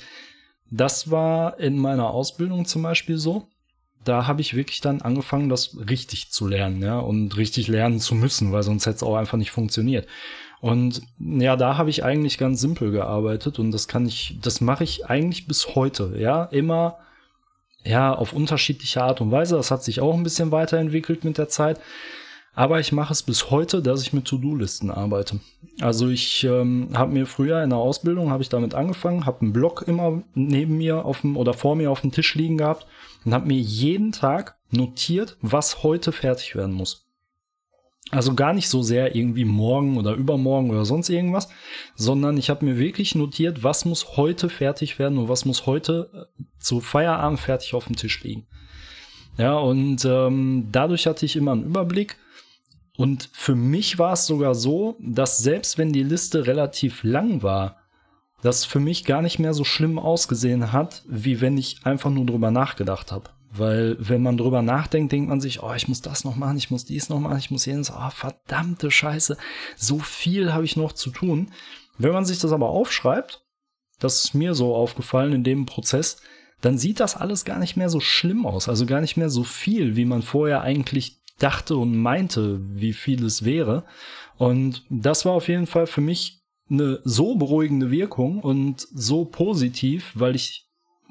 das 0.70 1.12
war 1.12 1.60
in 1.60 1.78
meiner 1.78 2.10
Ausbildung 2.10 2.66
zum 2.66 2.82
Beispiel 2.82 3.18
so 3.18 3.48
da 4.08 4.26
habe 4.26 4.40
ich 4.40 4.54
wirklich 4.54 4.80
dann 4.80 5.02
angefangen, 5.02 5.48
das 5.48 5.76
richtig 5.88 6.30
zu 6.30 6.46
lernen, 6.46 6.82
ja, 6.82 6.98
und 6.98 7.36
richtig 7.36 7.68
lernen 7.68 8.00
zu 8.00 8.14
müssen, 8.14 8.52
weil 8.52 8.62
sonst 8.62 8.86
hätte 8.86 8.96
es 8.96 9.02
auch 9.02 9.16
einfach 9.16 9.38
nicht 9.38 9.50
funktioniert. 9.50 10.06
Und 10.60 11.02
ja, 11.20 11.56
da 11.56 11.76
habe 11.76 11.90
ich 11.90 12.04
eigentlich 12.04 12.36
ganz 12.38 12.60
simpel 12.60 12.90
gearbeitet 12.90 13.58
und 13.58 13.70
das 13.70 13.86
kann 13.86 14.06
ich, 14.06 14.38
das 14.42 14.60
mache 14.60 14.84
ich 14.84 15.06
eigentlich 15.06 15.46
bis 15.46 15.74
heute, 15.76 16.14
ja, 16.18 16.44
immer 16.44 16.98
ja, 17.84 18.12
auf 18.12 18.32
unterschiedliche 18.32 19.02
Art 19.02 19.20
und 19.20 19.30
Weise. 19.30 19.56
Das 19.56 19.70
hat 19.70 19.84
sich 19.84 20.00
auch 20.00 20.14
ein 20.14 20.22
bisschen 20.22 20.50
weiterentwickelt 20.50 21.24
mit 21.24 21.38
der 21.38 21.48
Zeit. 21.48 21.80
Aber 22.54 22.80
ich 22.80 22.92
mache 22.92 23.12
es 23.12 23.22
bis 23.22 23.50
heute, 23.50 23.82
dass 23.82 24.02
ich 24.02 24.12
mit 24.12 24.24
To-Do-Listen 24.24 24.90
arbeite. 24.90 25.38
Also 25.80 26.08
ich 26.08 26.42
ähm, 26.44 26.90
habe 26.94 27.12
mir 27.12 27.26
früher 27.26 27.62
in 27.62 27.70
der 27.70 27.78
Ausbildung 27.78 28.30
habe 28.30 28.42
ich 28.42 28.48
damit 28.48 28.74
angefangen, 28.74 29.26
habe 29.26 29.42
einen 29.42 29.52
Block 29.52 29.84
immer 29.86 30.22
neben 30.34 30.76
mir 30.76 31.04
auf 31.04 31.20
dem 31.20 31.36
oder 31.36 31.54
vor 31.54 31.76
mir 31.76 31.90
auf 31.90 32.00
dem 32.00 32.10
Tisch 32.10 32.34
liegen 32.34 32.58
gehabt 32.58 32.86
und 33.24 33.32
habe 33.32 33.46
mir 33.46 33.58
jeden 33.58 34.10
Tag 34.10 34.56
notiert, 34.70 35.36
was 35.40 35.82
heute 35.82 36.10
fertig 36.10 36.56
werden 36.56 36.74
muss. 36.74 37.08
Also 38.10 38.34
gar 38.34 38.54
nicht 38.54 38.70
so 38.70 38.82
sehr 38.82 39.14
irgendwie 39.14 39.44
morgen 39.44 39.98
oder 39.98 40.14
übermorgen 40.14 40.70
oder 40.70 40.86
sonst 40.86 41.10
irgendwas, 41.10 41.48
sondern 41.94 42.38
ich 42.38 42.48
habe 42.48 42.64
mir 42.64 42.78
wirklich 42.78 43.14
notiert, 43.14 43.62
was 43.62 43.84
muss 43.84 44.16
heute 44.16 44.48
fertig 44.48 44.98
werden 44.98 45.18
und 45.18 45.28
was 45.28 45.44
muss 45.44 45.66
heute 45.66 46.10
äh, 46.14 46.44
zu 46.58 46.80
Feierabend 46.80 47.38
fertig 47.38 47.74
auf 47.74 47.86
dem 47.86 47.96
Tisch 47.96 48.22
liegen. 48.24 48.46
Ja, 49.36 49.58
und 49.58 50.04
ähm, 50.06 50.68
dadurch 50.72 51.06
hatte 51.06 51.26
ich 51.26 51.36
immer 51.36 51.52
einen 51.52 51.64
Überblick. 51.64 52.16
Und 52.98 53.30
für 53.32 53.54
mich 53.54 54.00
war 54.00 54.14
es 54.14 54.26
sogar 54.26 54.56
so, 54.56 54.96
dass 54.98 55.38
selbst 55.38 55.78
wenn 55.78 55.92
die 55.92 56.02
Liste 56.02 56.48
relativ 56.48 57.04
lang 57.04 57.44
war, 57.44 57.76
das 58.42 58.64
für 58.64 58.80
mich 58.80 59.04
gar 59.04 59.22
nicht 59.22 59.38
mehr 59.38 59.54
so 59.54 59.62
schlimm 59.62 60.00
ausgesehen 60.00 60.72
hat, 60.72 61.04
wie 61.06 61.40
wenn 61.40 61.56
ich 61.56 61.78
einfach 61.84 62.10
nur 62.10 62.26
drüber 62.26 62.50
nachgedacht 62.50 63.12
habe. 63.12 63.30
Weil 63.52 63.96
wenn 64.00 64.20
man 64.22 64.36
drüber 64.36 64.62
nachdenkt, 64.62 65.12
denkt 65.12 65.28
man 65.28 65.40
sich, 65.40 65.62
oh, 65.62 65.72
ich 65.74 65.86
muss 65.86 66.02
das 66.02 66.24
noch 66.24 66.34
machen, 66.34 66.56
ich 66.56 66.72
muss 66.72 66.86
dies 66.86 67.08
noch 67.08 67.20
machen, 67.20 67.38
ich 67.38 67.52
muss 67.52 67.66
jenes, 67.66 67.92
oh, 67.92 68.10
verdammte 68.10 68.90
Scheiße, 68.90 69.36
so 69.76 70.00
viel 70.00 70.52
habe 70.52 70.64
ich 70.64 70.76
noch 70.76 70.92
zu 70.92 71.10
tun. 71.10 71.52
Wenn 71.98 72.12
man 72.12 72.24
sich 72.24 72.40
das 72.40 72.50
aber 72.50 72.70
aufschreibt, 72.70 73.46
das 74.00 74.24
ist 74.24 74.34
mir 74.34 74.54
so 74.54 74.74
aufgefallen 74.74 75.32
in 75.32 75.44
dem 75.44 75.66
Prozess, 75.66 76.20
dann 76.60 76.78
sieht 76.78 76.98
das 76.98 77.16
alles 77.16 77.44
gar 77.44 77.60
nicht 77.60 77.76
mehr 77.76 77.90
so 77.90 78.00
schlimm 78.00 78.44
aus, 78.44 78.68
also 78.68 78.86
gar 78.86 79.00
nicht 79.00 79.16
mehr 79.16 79.30
so 79.30 79.44
viel, 79.44 79.94
wie 79.94 80.04
man 80.04 80.22
vorher 80.22 80.62
eigentlich 80.62 81.17
dachte 81.38 81.76
und 81.76 81.96
meinte, 81.96 82.60
wie 82.74 82.92
viel 82.92 83.24
es 83.24 83.44
wäre. 83.44 83.84
Und 84.36 84.84
das 84.90 85.24
war 85.24 85.32
auf 85.32 85.48
jeden 85.48 85.66
Fall 85.66 85.86
für 85.86 86.00
mich 86.00 86.40
eine 86.70 87.00
so 87.04 87.34
beruhigende 87.36 87.90
Wirkung 87.90 88.40
und 88.40 88.86
so 88.92 89.24
positiv, 89.24 90.12
weil 90.14 90.34
ich 90.34 90.68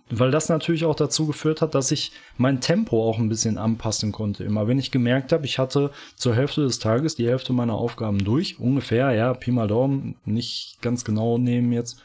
weil 0.09 0.31
das 0.31 0.49
natürlich 0.49 0.85
auch 0.85 0.95
dazu 0.95 1.27
geführt 1.27 1.61
hat, 1.61 1.75
dass 1.75 1.91
ich 1.91 2.11
mein 2.37 2.61
Tempo 2.61 3.07
auch 3.07 3.17
ein 3.17 3.29
bisschen 3.29 3.57
anpassen 3.57 4.11
konnte. 4.11 4.43
Immer 4.43 4.67
wenn 4.67 4.79
ich 4.79 4.91
gemerkt 4.91 5.33
habe, 5.33 5.45
ich 5.45 5.59
hatte 5.59 5.91
zur 6.15 6.33
Hälfte 6.33 6.61
des 6.61 6.79
Tages 6.79 7.15
die 7.15 7.27
Hälfte 7.27 7.53
meiner 7.53 7.73
Aufgaben 7.73 8.23
durch, 8.23 8.59
ungefähr, 8.59 9.11
ja, 9.11 9.33
Pi 9.33 9.51
mal 9.51 9.67
Daumen, 9.67 10.15
nicht 10.23 10.81
ganz 10.81 11.03
genau 11.03 11.37
nehmen 11.37 11.73
jetzt, 11.73 12.01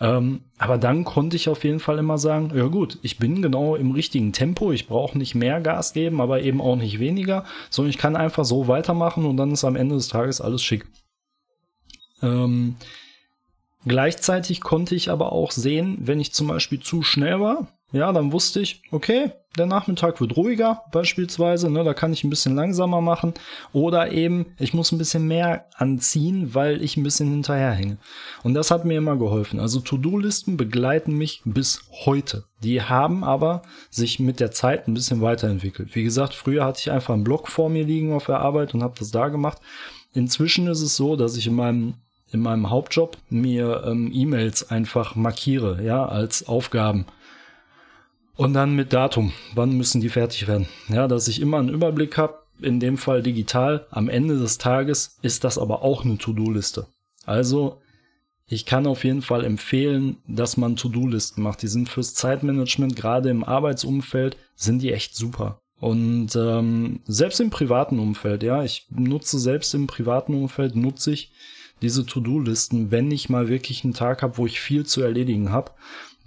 ähm, 0.00 0.42
aber 0.58 0.78
dann 0.78 1.04
konnte 1.04 1.36
ich 1.36 1.48
auf 1.48 1.64
jeden 1.64 1.80
Fall 1.80 1.98
immer 1.98 2.18
sagen, 2.18 2.52
ja 2.54 2.66
gut, 2.66 2.98
ich 3.02 3.18
bin 3.18 3.42
genau 3.42 3.74
im 3.74 3.90
richtigen 3.90 4.32
Tempo, 4.32 4.70
ich 4.70 4.86
brauche 4.86 5.18
nicht 5.18 5.34
mehr 5.34 5.60
Gas 5.60 5.92
geben, 5.92 6.20
aber 6.20 6.42
eben 6.42 6.60
auch 6.60 6.76
nicht 6.76 7.00
weniger, 7.00 7.44
sondern 7.70 7.90
ich 7.90 7.98
kann 7.98 8.14
einfach 8.14 8.44
so 8.44 8.68
weitermachen 8.68 9.24
und 9.24 9.36
dann 9.36 9.50
ist 9.50 9.64
am 9.64 9.76
Ende 9.76 9.96
des 9.96 10.08
Tages 10.08 10.40
alles 10.40 10.62
schick. 10.62 10.86
Ähm, 12.22 12.76
gleichzeitig 13.86 14.60
konnte 14.60 14.94
ich 14.94 15.10
aber 15.10 15.32
auch 15.32 15.50
sehen, 15.50 15.98
wenn 16.00 16.20
ich 16.20 16.32
zum 16.32 16.46
Beispiel 16.46 16.80
zu 16.80 17.02
schnell 17.02 17.40
war, 17.40 17.77
ja, 17.92 18.12
dann 18.12 18.32
wusste 18.32 18.60
ich, 18.60 18.82
okay, 18.90 19.32
der 19.56 19.66
Nachmittag 19.66 20.20
wird 20.20 20.36
ruhiger 20.36 20.82
beispielsweise, 20.92 21.70
ne, 21.70 21.82
da 21.84 21.94
kann 21.94 22.12
ich 22.12 22.22
ein 22.22 22.30
bisschen 22.30 22.54
langsamer 22.54 23.00
machen 23.00 23.32
oder 23.72 24.12
eben 24.12 24.54
ich 24.58 24.74
muss 24.74 24.92
ein 24.92 24.98
bisschen 24.98 25.26
mehr 25.26 25.66
anziehen, 25.74 26.54
weil 26.54 26.82
ich 26.82 26.96
ein 26.96 27.02
bisschen 27.02 27.30
hinterherhänge. 27.30 27.96
Und 28.42 28.54
das 28.54 28.70
hat 28.70 28.84
mir 28.84 28.98
immer 28.98 29.16
geholfen. 29.16 29.58
Also 29.58 29.80
To-Do-Listen 29.80 30.56
begleiten 30.56 31.14
mich 31.14 31.40
bis 31.44 31.82
heute. 32.04 32.44
Die 32.62 32.82
haben 32.82 33.24
aber 33.24 33.62
sich 33.90 34.20
mit 34.20 34.38
der 34.38 34.50
Zeit 34.50 34.86
ein 34.86 34.94
bisschen 34.94 35.22
weiterentwickelt. 35.22 35.94
Wie 35.94 36.04
gesagt, 36.04 36.34
früher 36.34 36.64
hatte 36.64 36.80
ich 36.80 36.90
einfach 36.90 37.14
einen 37.14 37.24
Blog 37.24 37.48
vor 37.48 37.70
mir 37.70 37.84
liegen 37.84 38.12
auf 38.12 38.26
der 38.26 38.40
Arbeit 38.40 38.74
und 38.74 38.82
habe 38.82 38.98
das 38.98 39.10
da 39.10 39.28
gemacht. 39.28 39.58
Inzwischen 40.12 40.66
ist 40.66 40.82
es 40.82 40.96
so, 40.96 41.16
dass 41.16 41.36
ich 41.36 41.46
in 41.46 41.54
meinem 41.54 41.94
in 42.30 42.40
meinem 42.40 42.68
Hauptjob 42.68 43.16
mir 43.30 43.84
ähm, 43.86 44.10
E-Mails 44.12 44.70
einfach 44.70 45.14
markiere, 45.16 45.82
ja, 45.82 46.04
als 46.04 46.46
Aufgaben 46.46 47.06
und 48.38 48.54
dann 48.54 48.76
mit 48.76 48.92
Datum, 48.92 49.32
wann 49.54 49.76
müssen 49.76 50.00
die 50.00 50.08
fertig 50.08 50.46
werden. 50.46 50.68
Ja, 50.88 51.08
dass 51.08 51.26
ich 51.26 51.40
immer 51.40 51.58
einen 51.58 51.68
Überblick 51.68 52.16
habe, 52.16 52.38
in 52.60 52.78
dem 52.78 52.96
Fall 52.96 53.20
digital. 53.20 53.86
Am 53.90 54.08
Ende 54.08 54.38
des 54.38 54.58
Tages 54.58 55.18
ist 55.22 55.42
das 55.42 55.58
aber 55.58 55.82
auch 55.82 56.04
eine 56.04 56.18
To-Do-Liste. 56.18 56.86
Also 57.26 57.80
ich 58.46 58.64
kann 58.64 58.86
auf 58.86 59.02
jeden 59.02 59.22
Fall 59.22 59.44
empfehlen, 59.44 60.18
dass 60.28 60.56
man 60.56 60.76
To-Do-Listen 60.76 61.42
macht. 61.42 61.62
Die 61.62 61.68
sind 61.68 61.88
fürs 61.88 62.14
Zeitmanagement, 62.14 62.94
gerade 62.94 63.28
im 63.28 63.42
Arbeitsumfeld, 63.42 64.36
sind 64.54 64.82
die 64.82 64.92
echt 64.92 65.16
super. 65.16 65.60
Und 65.80 66.36
ähm, 66.36 67.00
selbst 67.06 67.40
im 67.40 67.50
privaten 67.50 67.98
Umfeld, 67.98 68.44
ja, 68.44 68.62
ich 68.62 68.86
nutze 68.90 69.40
selbst 69.40 69.74
im 69.74 69.88
privaten 69.88 70.34
Umfeld, 70.34 70.76
nutze 70.76 71.10
ich 71.10 71.32
diese 71.82 72.06
To-Do-Listen, 72.06 72.92
wenn 72.92 73.10
ich 73.10 73.28
mal 73.28 73.48
wirklich 73.48 73.82
einen 73.82 73.94
Tag 73.94 74.22
habe, 74.22 74.38
wo 74.38 74.46
ich 74.46 74.60
viel 74.60 74.86
zu 74.86 75.02
erledigen 75.02 75.50
habe. 75.50 75.72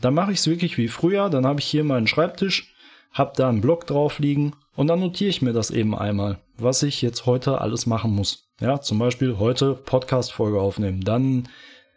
Dann 0.01 0.13
mache 0.13 0.31
ich 0.31 0.39
es 0.39 0.47
wirklich 0.47 0.77
wie 0.77 0.87
früher. 0.87 1.29
Dann 1.29 1.45
habe 1.45 1.59
ich 1.59 1.65
hier 1.65 1.83
meinen 1.83 2.07
Schreibtisch, 2.07 2.73
habe 3.11 3.33
da 3.35 3.49
einen 3.49 3.61
Block 3.61 3.87
drauf 3.87 4.19
liegen 4.19 4.53
und 4.75 4.87
dann 4.87 4.99
notiere 4.99 5.29
ich 5.29 5.41
mir 5.41 5.53
das 5.53 5.71
eben 5.71 5.95
einmal, 5.95 6.39
was 6.57 6.83
ich 6.83 7.01
jetzt 7.01 7.25
heute 7.25 7.61
alles 7.61 7.85
machen 7.85 8.11
muss. 8.11 8.49
Ja, 8.59 8.79
zum 8.81 8.99
Beispiel 8.99 9.37
heute 9.37 9.73
Podcast-Folge 9.73 10.59
aufnehmen, 10.59 11.01
dann 11.01 11.49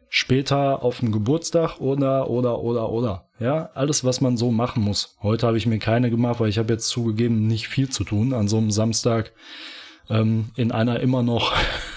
später 0.08 0.82
auf 0.82 1.00
dem 1.00 1.12
Geburtstag 1.12 1.80
oder, 1.80 2.30
oder, 2.30 2.60
oder, 2.60 2.90
oder. 2.90 3.28
Ja, 3.40 3.70
alles, 3.74 4.04
was 4.04 4.20
man 4.20 4.36
so 4.36 4.50
machen 4.50 4.82
muss. 4.82 5.16
Heute 5.22 5.46
habe 5.46 5.58
ich 5.58 5.66
mir 5.66 5.78
keine 5.78 6.10
gemacht, 6.10 6.40
weil 6.40 6.48
ich 6.48 6.58
habe 6.58 6.72
jetzt 6.72 6.88
zugegeben 6.88 7.46
nicht 7.46 7.68
viel 7.68 7.88
zu 7.88 8.04
tun 8.04 8.32
an 8.32 8.48
so 8.48 8.56
einem 8.58 8.70
Samstag 8.70 9.32
ähm, 10.08 10.50
in 10.56 10.72
einer 10.72 11.00
immer 11.00 11.22
noch 11.22 11.52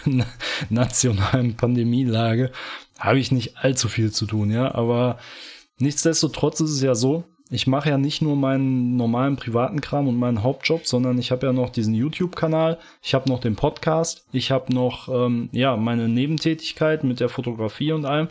nationalen 0.69 1.55
Pandemielage. 1.55 2.51
Habe 2.99 3.19
ich 3.19 3.31
nicht 3.31 3.57
allzu 3.57 3.87
viel 3.87 4.11
zu 4.11 4.25
tun, 4.25 4.51
ja, 4.51 4.73
aber 4.73 5.19
Nichtsdestotrotz 5.79 6.59
ist 6.59 6.71
es 6.71 6.81
ja 6.81 6.95
so, 6.95 7.23
ich 7.49 7.67
mache 7.67 7.89
ja 7.89 7.97
nicht 7.97 8.21
nur 8.21 8.35
meinen 8.35 8.97
normalen 8.97 9.37
privaten 9.37 9.79
Kram 9.79 10.07
und 10.07 10.17
meinen 10.17 10.43
Hauptjob, 10.43 10.85
sondern 10.85 11.17
ich 11.17 11.31
habe 11.31 11.45
ja 11.45 11.53
noch 11.53 11.69
diesen 11.69 11.93
YouTube-Kanal, 11.93 12.77
ich 13.01 13.13
habe 13.13 13.29
noch 13.29 13.39
den 13.39 13.55
Podcast, 13.55 14.25
ich 14.31 14.51
habe 14.51 14.73
noch 14.73 15.07
ähm, 15.07 15.49
ja 15.51 15.77
meine 15.77 16.09
Nebentätigkeit 16.09 17.03
mit 17.03 17.19
der 17.19 17.29
Fotografie 17.29 17.93
und 17.93 18.05
allem. 18.05 18.27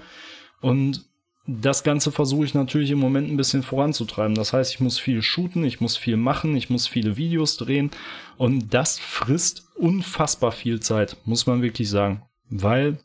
Und 0.61 1.07
das 1.47 1.85
Ganze 1.85 2.11
versuche 2.11 2.45
ich 2.45 2.55
natürlich 2.55 2.91
im 2.91 2.99
Moment 2.99 3.31
ein 3.31 3.37
bisschen 3.37 3.63
voranzutreiben. 3.63 4.35
Das 4.35 4.53
heißt, 4.53 4.75
ich 4.75 4.81
muss 4.81 4.99
viel 4.99 5.23
shooten, 5.23 5.65
ich 5.65 5.81
muss 5.81 5.97
viel 5.97 6.17
machen, 6.17 6.57
ich 6.57 6.71
muss 6.71 6.87
viele 6.87 7.17
Videos 7.17 7.57
drehen 7.57 7.91
und 8.37 8.75
das 8.75 8.99
frisst 8.99 9.69
unfassbar 9.77 10.53
viel 10.53 10.81
Zeit, 10.81 11.17
muss 11.25 11.47
man 11.47 11.63
wirklich 11.63 11.89
sagen. 11.89 12.23
Weil 12.51 12.99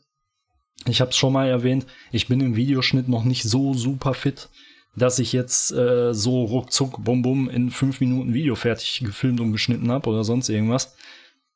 ich 0.86 1.00
habe 1.00 1.10
es 1.10 1.16
schon 1.16 1.32
mal 1.32 1.48
erwähnt, 1.48 1.86
ich 2.10 2.28
bin 2.28 2.40
im 2.40 2.56
Videoschnitt 2.56 3.08
noch 3.08 3.24
nicht 3.24 3.44
so 3.44 3.74
super 3.74 4.14
fit, 4.14 4.48
dass 4.96 5.18
ich 5.18 5.32
jetzt 5.32 5.72
äh, 5.72 6.12
so 6.12 6.44
ruckzuck, 6.44 7.02
bum 7.04 7.22
bum, 7.22 7.48
in 7.48 7.70
fünf 7.70 8.00
Minuten 8.00 8.34
Video 8.34 8.54
fertig 8.54 9.00
gefilmt 9.04 9.40
und 9.40 9.52
geschnitten 9.52 9.90
habe 9.90 10.10
oder 10.10 10.24
sonst 10.24 10.48
irgendwas, 10.48 10.96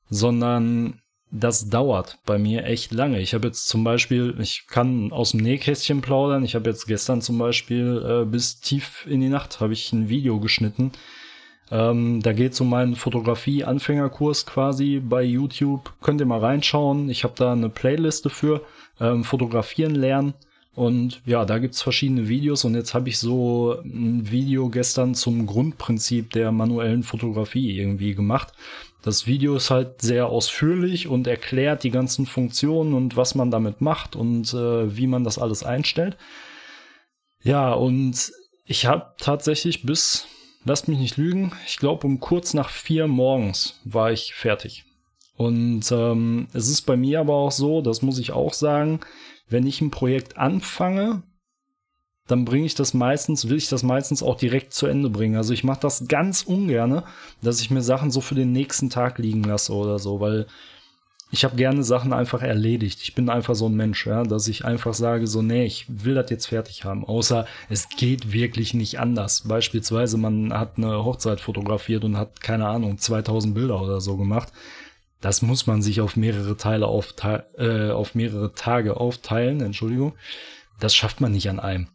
sondern 0.08 1.00
das 1.30 1.68
dauert 1.68 2.18
bei 2.24 2.38
mir 2.38 2.64
echt 2.64 2.92
lange. 2.92 3.20
Ich 3.20 3.34
habe 3.34 3.48
jetzt 3.48 3.68
zum 3.68 3.84
Beispiel, 3.84 4.36
ich 4.40 4.66
kann 4.68 5.12
aus 5.12 5.32
dem 5.32 5.40
Nähkästchen 5.40 6.00
plaudern. 6.00 6.44
Ich 6.44 6.54
habe 6.54 6.70
jetzt 6.70 6.86
gestern 6.86 7.20
zum 7.20 7.36
Beispiel 7.38 8.02
äh, 8.06 8.24
bis 8.24 8.60
tief 8.60 9.06
in 9.08 9.20
die 9.20 9.28
Nacht 9.28 9.60
habe 9.60 9.72
ich 9.72 9.92
ein 9.92 10.08
Video 10.08 10.38
geschnitten. 10.38 10.92
Ähm, 11.70 12.22
da 12.22 12.32
geht 12.32 12.52
es 12.52 12.60
um 12.60 12.70
meinen 12.70 12.94
Fotografie-Anfängerkurs 12.94 14.46
quasi 14.46 15.00
bei 15.00 15.22
YouTube. 15.22 15.92
Könnt 16.00 16.20
ihr 16.20 16.26
mal 16.26 16.38
reinschauen. 16.38 17.10
Ich 17.10 17.24
habe 17.24 17.34
da 17.36 17.52
eine 17.52 17.70
Playliste 17.70 18.30
für 18.30 18.62
ähm, 19.00 19.24
fotografieren 19.24 19.94
lernen. 19.94 20.34
Und 20.74 21.22
ja, 21.24 21.46
da 21.46 21.58
gibt's 21.58 21.80
verschiedene 21.80 22.28
Videos 22.28 22.66
und 22.66 22.74
jetzt 22.74 22.92
habe 22.92 23.08
ich 23.08 23.18
so 23.18 23.80
ein 23.82 24.30
Video 24.30 24.68
gestern 24.68 25.14
zum 25.14 25.46
Grundprinzip 25.46 26.30
der 26.32 26.52
manuellen 26.52 27.02
Fotografie 27.02 27.78
irgendwie 27.78 28.14
gemacht. 28.14 28.52
Das 29.02 29.26
Video 29.26 29.56
ist 29.56 29.70
halt 29.70 30.02
sehr 30.02 30.26
ausführlich 30.26 31.08
und 31.08 31.26
erklärt 31.26 31.82
die 31.82 31.90
ganzen 31.90 32.26
Funktionen 32.26 32.92
und 32.92 33.16
was 33.16 33.34
man 33.34 33.50
damit 33.50 33.80
macht 33.80 34.16
und 34.16 34.52
äh, 34.52 34.94
wie 34.94 35.06
man 35.06 35.24
das 35.24 35.38
alles 35.38 35.62
einstellt. 35.62 36.18
Ja, 37.42 37.72
und 37.72 38.32
ich 38.64 38.84
habe 38.84 39.14
tatsächlich 39.16 39.82
bis, 39.82 40.26
lasst 40.64 40.88
mich 40.88 40.98
nicht 40.98 41.16
lügen, 41.16 41.52
ich 41.66 41.78
glaube 41.78 42.06
um 42.06 42.20
kurz 42.20 42.52
nach 42.52 42.68
vier 42.68 43.06
morgens 43.06 43.80
war 43.84 44.12
ich 44.12 44.34
fertig. 44.34 44.84
Und 45.36 45.90
ähm, 45.92 46.48
es 46.52 46.68
ist 46.68 46.82
bei 46.82 46.96
mir 46.96 47.20
aber 47.20 47.34
auch 47.34 47.52
so, 47.52 47.82
das 47.82 48.02
muss 48.02 48.18
ich 48.18 48.32
auch 48.32 48.54
sagen, 48.54 49.00
wenn 49.48 49.66
ich 49.66 49.80
ein 49.80 49.90
Projekt 49.90 50.38
anfange, 50.38 51.22
dann 52.26 52.44
bringe 52.44 52.66
ich 52.66 52.74
das 52.74 52.94
meistens, 52.94 53.48
will 53.48 53.56
ich 53.56 53.68
das 53.68 53.82
meistens 53.82 54.22
auch 54.22 54.36
direkt 54.36 54.72
zu 54.72 54.86
Ende 54.86 55.10
bringen. 55.10 55.36
Also 55.36 55.52
ich 55.52 55.62
mache 55.62 55.80
das 55.80 56.08
ganz 56.08 56.42
ungerne, 56.42 57.04
dass 57.42 57.60
ich 57.60 57.70
mir 57.70 57.82
Sachen 57.82 58.10
so 58.10 58.20
für 58.20 58.34
den 58.34 58.52
nächsten 58.52 58.90
Tag 58.90 59.18
liegen 59.18 59.44
lasse 59.44 59.72
oder 59.72 59.98
so, 59.98 60.20
weil 60.20 60.46
ich 61.30 61.44
habe 61.44 61.56
gerne 61.56 61.82
Sachen 61.82 62.12
einfach 62.12 62.42
erledigt. 62.42 63.00
Ich 63.02 63.14
bin 63.14 63.28
einfach 63.28 63.54
so 63.54 63.66
ein 63.66 63.74
Mensch, 63.74 64.06
ja, 64.06 64.22
dass 64.22 64.48
ich 64.48 64.64
einfach 64.64 64.94
sage, 64.94 65.26
so, 65.26 65.42
nee, 65.42 65.64
ich 65.64 65.86
will 65.88 66.14
das 66.14 66.30
jetzt 66.30 66.46
fertig 66.46 66.84
haben. 66.84 67.04
Außer 67.04 67.46
es 67.68 67.88
geht 67.88 68.32
wirklich 68.32 68.74
nicht 68.74 69.00
anders. 69.00 69.42
Beispielsweise, 69.46 70.18
man 70.18 70.52
hat 70.52 70.78
eine 70.78 71.04
Hochzeit 71.04 71.40
fotografiert 71.40 72.04
und 72.04 72.16
hat, 72.16 72.40
keine 72.40 72.68
Ahnung, 72.68 72.98
2000 72.98 73.54
Bilder 73.54 73.82
oder 73.82 74.00
so 74.00 74.16
gemacht 74.16 74.52
das 75.20 75.42
muss 75.42 75.66
man 75.66 75.82
sich 75.82 76.00
auf 76.00 76.16
mehrere 76.16 76.56
Teile 76.56 76.86
aufteilen, 76.86 77.42
äh, 77.58 77.90
auf 77.90 78.14
mehrere 78.14 78.52
Tage 78.54 78.96
aufteilen, 78.98 79.60
Entschuldigung. 79.60 80.14
Das 80.78 80.94
schafft 80.94 81.20
man 81.20 81.32
nicht 81.32 81.48
an 81.48 81.60
einem. 81.60 81.88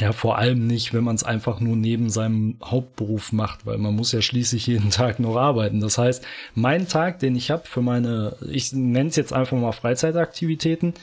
Ja, 0.00 0.12
vor 0.12 0.38
allem 0.38 0.66
nicht, 0.66 0.94
wenn 0.94 1.02
man 1.02 1.16
es 1.16 1.24
einfach 1.24 1.58
nur 1.60 1.74
neben 1.74 2.08
seinem 2.08 2.58
Hauptberuf 2.62 3.32
macht, 3.32 3.66
weil 3.66 3.78
man 3.78 3.96
muss 3.96 4.12
ja 4.12 4.22
schließlich 4.22 4.66
jeden 4.66 4.90
Tag 4.90 5.18
noch 5.18 5.36
arbeiten. 5.36 5.80
Das 5.80 5.98
heißt, 5.98 6.24
mein 6.54 6.88
Tag, 6.88 7.18
den 7.18 7.34
ich 7.34 7.50
habe 7.50 7.66
für 7.66 7.82
meine, 7.82 8.36
ich 8.48 8.72
nenne 8.72 9.08
es 9.08 9.16
jetzt 9.16 9.32
einfach 9.32 9.58
mal 9.58 9.72
Freizeitaktivitäten, 9.72 10.94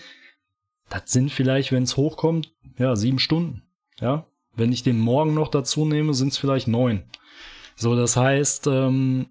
das 0.89 1.11
sind 1.11 1.31
vielleicht, 1.31 1.71
wenn 1.71 1.83
es 1.83 1.97
hochkommt, 1.97 2.53
ja, 2.77 2.95
sieben 2.95 3.19
Stunden. 3.19 3.63
Ja, 3.99 4.25
wenn 4.55 4.71
ich 4.71 4.83
den 4.83 4.99
morgen 4.99 5.33
noch 5.33 5.49
dazu 5.49 5.85
nehme, 5.85 6.13
sind 6.13 6.29
es 6.29 6.37
vielleicht 6.37 6.67
neun. 6.67 7.03
So, 7.75 7.95
das 7.95 8.15
heißt, 8.15 8.67
ähm, 8.67 9.27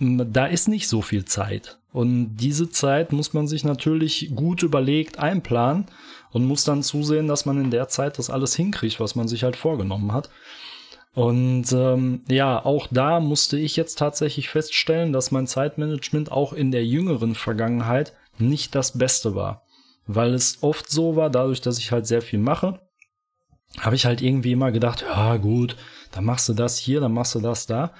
da 0.00 0.46
ist 0.46 0.68
nicht 0.68 0.88
so 0.88 1.02
viel 1.02 1.24
Zeit. 1.24 1.78
Und 1.92 2.36
diese 2.36 2.70
Zeit 2.70 3.12
muss 3.12 3.32
man 3.32 3.48
sich 3.48 3.64
natürlich 3.64 4.30
gut 4.34 4.62
überlegt 4.62 5.18
einplanen 5.18 5.86
und 6.30 6.44
muss 6.44 6.64
dann 6.64 6.82
zusehen, 6.82 7.28
dass 7.28 7.46
man 7.46 7.60
in 7.60 7.70
der 7.70 7.88
Zeit 7.88 8.18
das 8.18 8.30
alles 8.30 8.54
hinkriegt, 8.54 9.00
was 9.00 9.14
man 9.14 9.26
sich 9.26 9.42
halt 9.42 9.56
vorgenommen 9.56 10.12
hat. 10.12 10.30
Und 11.14 11.72
ähm, 11.72 12.22
ja, 12.28 12.64
auch 12.64 12.86
da 12.90 13.18
musste 13.18 13.58
ich 13.58 13.74
jetzt 13.74 13.98
tatsächlich 13.98 14.50
feststellen, 14.50 15.12
dass 15.12 15.30
mein 15.30 15.46
Zeitmanagement 15.46 16.30
auch 16.30 16.52
in 16.52 16.70
der 16.70 16.84
jüngeren 16.84 17.34
Vergangenheit 17.34 18.12
nicht 18.38 18.74
das 18.74 18.98
Beste 18.98 19.34
war. 19.34 19.64
Weil 20.06 20.34
es 20.34 20.58
oft 20.62 20.88
so 20.88 21.16
war, 21.16 21.30
dadurch, 21.30 21.60
dass 21.60 21.78
ich 21.78 21.90
halt 21.90 22.06
sehr 22.06 22.22
viel 22.22 22.38
mache, 22.38 22.80
habe 23.80 23.96
ich 23.96 24.06
halt 24.06 24.22
irgendwie 24.22 24.52
immer 24.52 24.70
gedacht, 24.70 25.02
ja 25.02 25.36
gut, 25.36 25.76
dann 26.12 26.24
machst 26.24 26.48
du 26.48 26.54
das 26.54 26.78
hier, 26.78 27.00
dann 27.00 27.12
machst 27.12 27.34
du 27.34 27.40
das 27.40 27.66
da. 27.66 27.92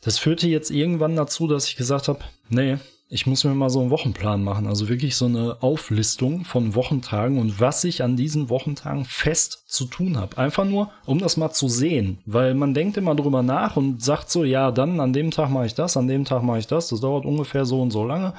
Das 0.00 0.18
führte 0.18 0.48
jetzt 0.48 0.70
irgendwann 0.70 1.16
dazu, 1.16 1.46
dass 1.46 1.68
ich 1.68 1.76
gesagt 1.76 2.08
habe, 2.08 2.20
nee, 2.48 2.78
ich 3.12 3.26
muss 3.26 3.42
mir 3.42 3.54
mal 3.54 3.70
so 3.70 3.80
einen 3.80 3.90
Wochenplan 3.90 4.42
machen. 4.42 4.68
Also 4.68 4.88
wirklich 4.88 5.16
so 5.16 5.26
eine 5.26 5.60
Auflistung 5.62 6.44
von 6.44 6.76
Wochentagen 6.76 7.38
und 7.38 7.58
was 7.58 7.82
ich 7.82 8.04
an 8.04 8.16
diesen 8.16 8.48
Wochentagen 8.48 9.04
fest 9.04 9.64
zu 9.66 9.86
tun 9.86 10.16
habe. 10.16 10.38
Einfach 10.38 10.64
nur, 10.64 10.92
um 11.06 11.18
das 11.18 11.36
mal 11.36 11.50
zu 11.50 11.68
sehen. 11.68 12.18
Weil 12.24 12.54
man 12.54 12.72
denkt 12.72 12.96
immer 12.96 13.16
drüber 13.16 13.42
nach 13.42 13.76
und 13.76 14.00
sagt 14.00 14.30
so, 14.30 14.44
ja, 14.44 14.70
dann 14.70 15.00
an 15.00 15.12
dem 15.12 15.32
Tag 15.32 15.50
mache 15.50 15.66
ich 15.66 15.74
das, 15.74 15.96
an 15.96 16.06
dem 16.06 16.24
Tag 16.24 16.44
mache 16.44 16.60
ich 16.60 16.68
das. 16.68 16.88
Das 16.88 17.00
dauert 17.00 17.26
ungefähr 17.26 17.64
so 17.64 17.82
und 17.82 17.90
so 17.90 18.04
lange. 18.04 18.32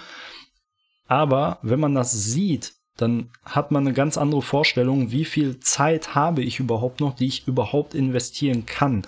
Aber 1.06 1.60
wenn 1.62 1.82
man 1.82 1.94
das 1.94 2.14
sieht, 2.14 2.74
dann 2.96 3.30
hat 3.44 3.72
man 3.72 3.86
eine 3.86 3.94
ganz 3.94 4.18
andere 4.18 4.42
Vorstellung, 4.42 5.12
wie 5.12 5.26
viel 5.26 5.60
Zeit 5.60 6.16
habe 6.16 6.44
ich 6.44 6.60
überhaupt 6.62 7.02
noch, 7.02 7.16
die 7.16 7.28
ich 7.28 7.46
überhaupt 7.46 7.94
investieren 7.94 8.66
kann. 8.66 9.02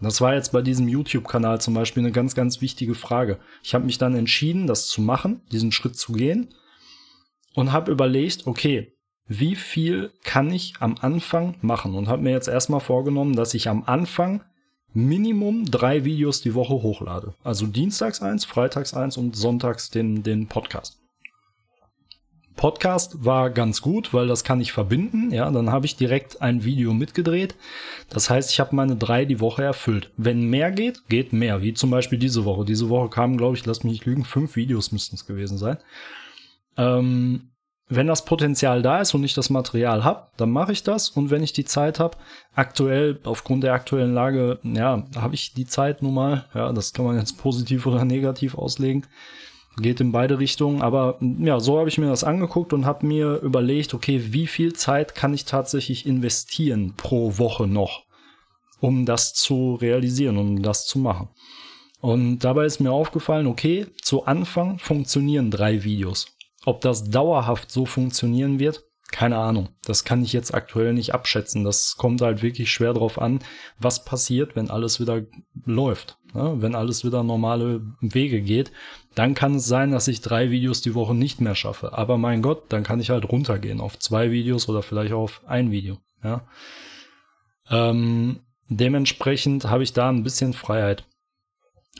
Das 0.00 0.20
war 0.20 0.34
jetzt 0.34 0.52
bei 0.52 0.60
diesem 0.60 0.88
YouTube-Kanal 0.88 1.60
zum 1.60 1.74
Beispiel 1.74 2.02
eine 2.02 2.12
ganz, 2.12 2.34
ganz 2.34 2.60
wichtige 2.60 2.94
Frage. 2.94 3.38
Ich 3.62 3.74
habe 3.74 3.86
mich 3.86 3.98
dann 3.98 4.14
entschieden, 4.14 4.66
das 4.66 4.86
zu 4.86 5.00
machen, 5.00 5.40
diesen 5.52 5.72
Schritt 5.72 5.96
zu 5.96 6.12
gehen 6.12 6.48
und 7.54 7.72
habe 7.72 7.92
überlegt, 7.92 8.46
okay, 8.46 8.92
wie 9.26 9.56
viel 9.56 10.12
kann 10.22 10.50
ich 10.50 10.74
am 10.80 10.96
Anfang 11.00 11.56
machen? 11.62 11.94
Und 11.94 12.08
habe 12.08 12.22
mir 12.22 12.32
jetzt 12.32 12.48
erstmal 12.48 12.80
vorgenommen, 12.80 13.34
dass 13.34 13.54
ich 13.54 13.68
am 13.68 13.84
Anfang 13.84 14.42
Minimum 14.92 15.64
drei 15.64 16.04
Videos 16.04 16.40
die 16.40 16.54
Woche 16.54 16.74
hochlade. 16.74 17.34
Also 17.42 17.66
dienstags 17.66 18.22
eins, 18.22 18.44
freitags 18.44 18.94
eins 18.94 19.16
und 19.16 19.34
sonntags 19.34 19.90
den, 19.90 20.22
den 20.22 20.46
Podcast. 20.46 21.03
Podcast 22.56 23.24
war 23.24 23.50
ganz 23.50 23.82
gut, 23.82 24.14
weil 24.14 24.28
das 24.28 24.44
kann 24.44 24.60
ich 24.60 24.72
verbinden. 24.72 25.32
Ja, 25.32 25.50
dann 25.50 25.70
habe 25.70 25.86
ich 25.86 25.96
direkt 25.96 26.40
ein 26.40 26.64
Video 26.64 26.92
mitgedreht. 26.94 27.56
Das 28.08 28.30
heißt, 28.30 28.50
ich 28.50 28.60
habe 28.60 28.76
meine 28.76 28.96
drei 28.96 29.24
die 29.24 29.40
Woche 29.40 29.64
erfüllt. 29.64 30.10
Wenn 30.16 30.48
mehr 30.48 30.70
geht, 30.70 31.08
geht 31.08 31.32
mehr. 31.32 31.62
Wie 31.62 31.74
zum 31.74 31.90
Beispiel 31.90 32.18
diese 32.18 32.44
Woche. 32.44 32.64
Diese 32.64 32.88
Woche 32.88 33.10
kamen, 33.10 33.36
glaube 33.36 33.56
ich, 33.56 33.66
lass 33.66 33.82
mich 33.82 33.92
nicht 33.92 34.06
lügen, 34.06 34.24
fünf 34.24 34.56
Videos 34.56 34.92
müssten 34.92 35.16
es 35.16 35.26
gewesen 35.26 35.58
sein. 35.58 35.78
Ähm, 36.76 37.50
wenn 37.88 38.06
das 38.06 38.24
Potenzial 38.24 38.82
da 38.82 39.00
ist 39.00 39.14
und 39.14 39.24
ich 39.24 39.34
das 39.34 39.50
Material 39.50 40.04
habe, 40.04 40.28
dann 40.36 40.50
mache 40.50 40.72
ich 40.72 40.82
das. 40.84 41.10
Und 41.10 41.30
wenn 41.30 41.42
ich 41.42 41.52
die 41.52 41.66
Zeit 41.66 41.98
habe, 41.98 42.16
aktuell, 42.54 43.20
aufgrund 43.24 43.64
der 43.64 43.74
aktuellen 43.74 44.14
Lage, 44.14 44.58
ja, 44.62 45.04
habe 45.16 45.34
ich 45.34 45.54
die 45.54 45.66
Zeit 45.66 46.02
nun 46.02 46.14
mal. 46.14 46.46
Ja, 46.54 46.72
das 46.72 46.92
kann 46.92 47.04
man 47.04 47.18
jetzt 47.18 47.36
positiv 47.36 47.84
oder 47.86 48.04
negativ 48.04 48.56
auslegen 48.56 49.06
geht 49.76 50.00
in 50.00 50.12
beide 50.12 50.38
Richtungen. 50.38 50.82
Aber 50.82 51.18
ja, 51.20 51.60
so 51.60 51.78
habe 51.78 51.88
ich 51.88 51.98
mir 51.98 52.08
das 52.08 52.24
angeguckt 52.24 52.72
und 52.72 52.86
habe 52.86 53.06
mir 53.06 53.40
überlegt, 53.42 53.94
okay, 53.94 54.32
wie 54.32 54.46
viel 54.46 54.72
Zeit 54.72 55.14
kann 55.14 55.34
ich 55.34 55.44
tatsächlich 55.44 56.06
investieren 56.06 56.94
pro 56.96 57.38
Woche 57.38 57.66
noch, 57.66 58.04
um 58.80 59.04
das 59.06 59.34
zu 59.34 59.74
realisieren, 59.74 60.36
um 60.36 60.62
das 60.62 60.86
zu 60.86 60.98
machen. 60.98 61.28
Und 62.00 62.40
dabei 62.40 62.66
ist 62.66 62.80
mir 62.80 62.92
aufgefallen, 62.92 63.46
okay, 63.46 63.86
zu 64.02 64.26
Anfang 64.26 64.78
funktionieren 64.78 65.50
drei 65.50 65.84
Videos. 65.84 66.26
Ob 66.66 66.80
das 66.80 67.04
dauerhaft 67.10 67.70
so 67.70 67.86
funktionieren 67.86 68.58
wird, 68.58 68.84
keine 69.14 69.38
Ahnung. 69.38 69.68
Das 69.84 70.02
kann 70.02 70.24
ich 70.24 70.32
jetzt 70.32 70.52
aktuell 70.52 70.92
nicht 70.92 71.14
abschätzen. 71.14 71.62
Das 71.62 71.96
kommt 71.96 72.20
halt 72.20 72.42
wirklich 72.42 72.72
schwer 72.72 72.92
drauf 72.94 73.22
an, 73.22 73.38
was 73.78 74.04
passiert, 74.04 74.56
wenn 74.56 74.70
alles 74.70 74.98
wieder 74.98 75.22
läuft. 75.64 76.18
Ne? 76.34 76.56
Wenn 76.56 76.74
alles 76.74 77.04
wieder 77.04 77.22
normale 77.22 77.80
Wege 78.00 78.42
geht, 78.42 78.72
dann 79.14 79.34
kann 79.34 79.54
es 79.54 79.66
sein, 79.66 79.92
dass 79.92 80.08
ich 80.08 80.20
drei 80.20 80.50
Videos 80.50 80.80
die 80.80 80.96
Woche 80.96 81.14
nicht 81.14 81.40
mehr 81.40 81.54
schaffe. 81.54 81.96
Aber 81.96 82.18
mein 82.18 82.42
Gott, 82.42 82.64
dann 82.70 82.82
kann 82.82 82.98
ich 82.98 83.10
halt 83.10 83.30
runtergehen 83.30 83.80
auf 83.80 84.00
zwei 84.00 84.32
Videos 84.32 84.68
oder 84.68 84.82
vielleicht 84.82 85.12
auf 85.12 85.42
ein 85.46 85.70
Video. 85.70 85.98
Ja. 86.24 86.48
Ähm, 87.70 88.40
dementsprechend 88.68 89.66
habe 89.66 89.84
ich 89.84 89.92
da 89.92 90.08
ein 90.08 90.24
bisschen 90.24 90.54
Freiheit. 90.54 91.04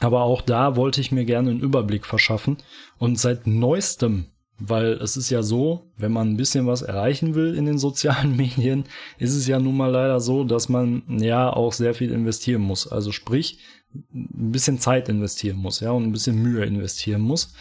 Aber 0.01 0.23
auch 0.23 0.43
da 0.43 0.75
wollte 0.75 1.01
ich 1.01 1.13
mir 1.13 1.25
gerne 1.25 1.51
einen 1.51 1.61
Überblick 1.61 2.07
verschaffen. 2.07 2.57
Und 2.99 3.21
seit 3.21 3.47
neuestem, 3.47 4.34
weil 4.59 4.93
es 4.95 5.17
ist 5.17 5.31
ja 5.31 5.43
so, 5.43 5.91
wenn 5.97 6.13
man 6.13 6.31
ein 6.31 6.37
bisschen 6.37 6.67
was 6.67 6.83
erreichen 6.83 7.35
will 7.35 7.55
in 7.55 7.67
den 7.67 7.79
sozialen 7.79 8.37
Medien, 8.37 8.85
ist 9.19 9.35
es 9.35 9.47
ja 9.47 9.59
nun 9.59 9.77
mal 9.77 9.91
leider 9.91 10.21
so, 10.21 10.45
dass 10.45 10.69
man 10.69 11.03
ja 11.09 11.53
auch 11.53 11.73
sehr 11.73 11.95
viel 11.95 12.13
investieren 12.13 12.63
muss. 12.63 12.87
Also 12.87 13.13
sprich, 13.13 13.59
ein 13.95 14.53
bisschen 14.53 14.79
Zeit 14.79 15.09
investieren 15.09 15.57
muss, 15.57 15.81
ja, 15.81 15.91
und 15.91 16.05
ein 16.05 16.13
bisschen 16.13 16.41
Mühe 16.43 16.65
investieren 16.65 17.23
muss. 17.23 17.55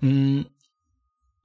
Mm, 0.00 0.42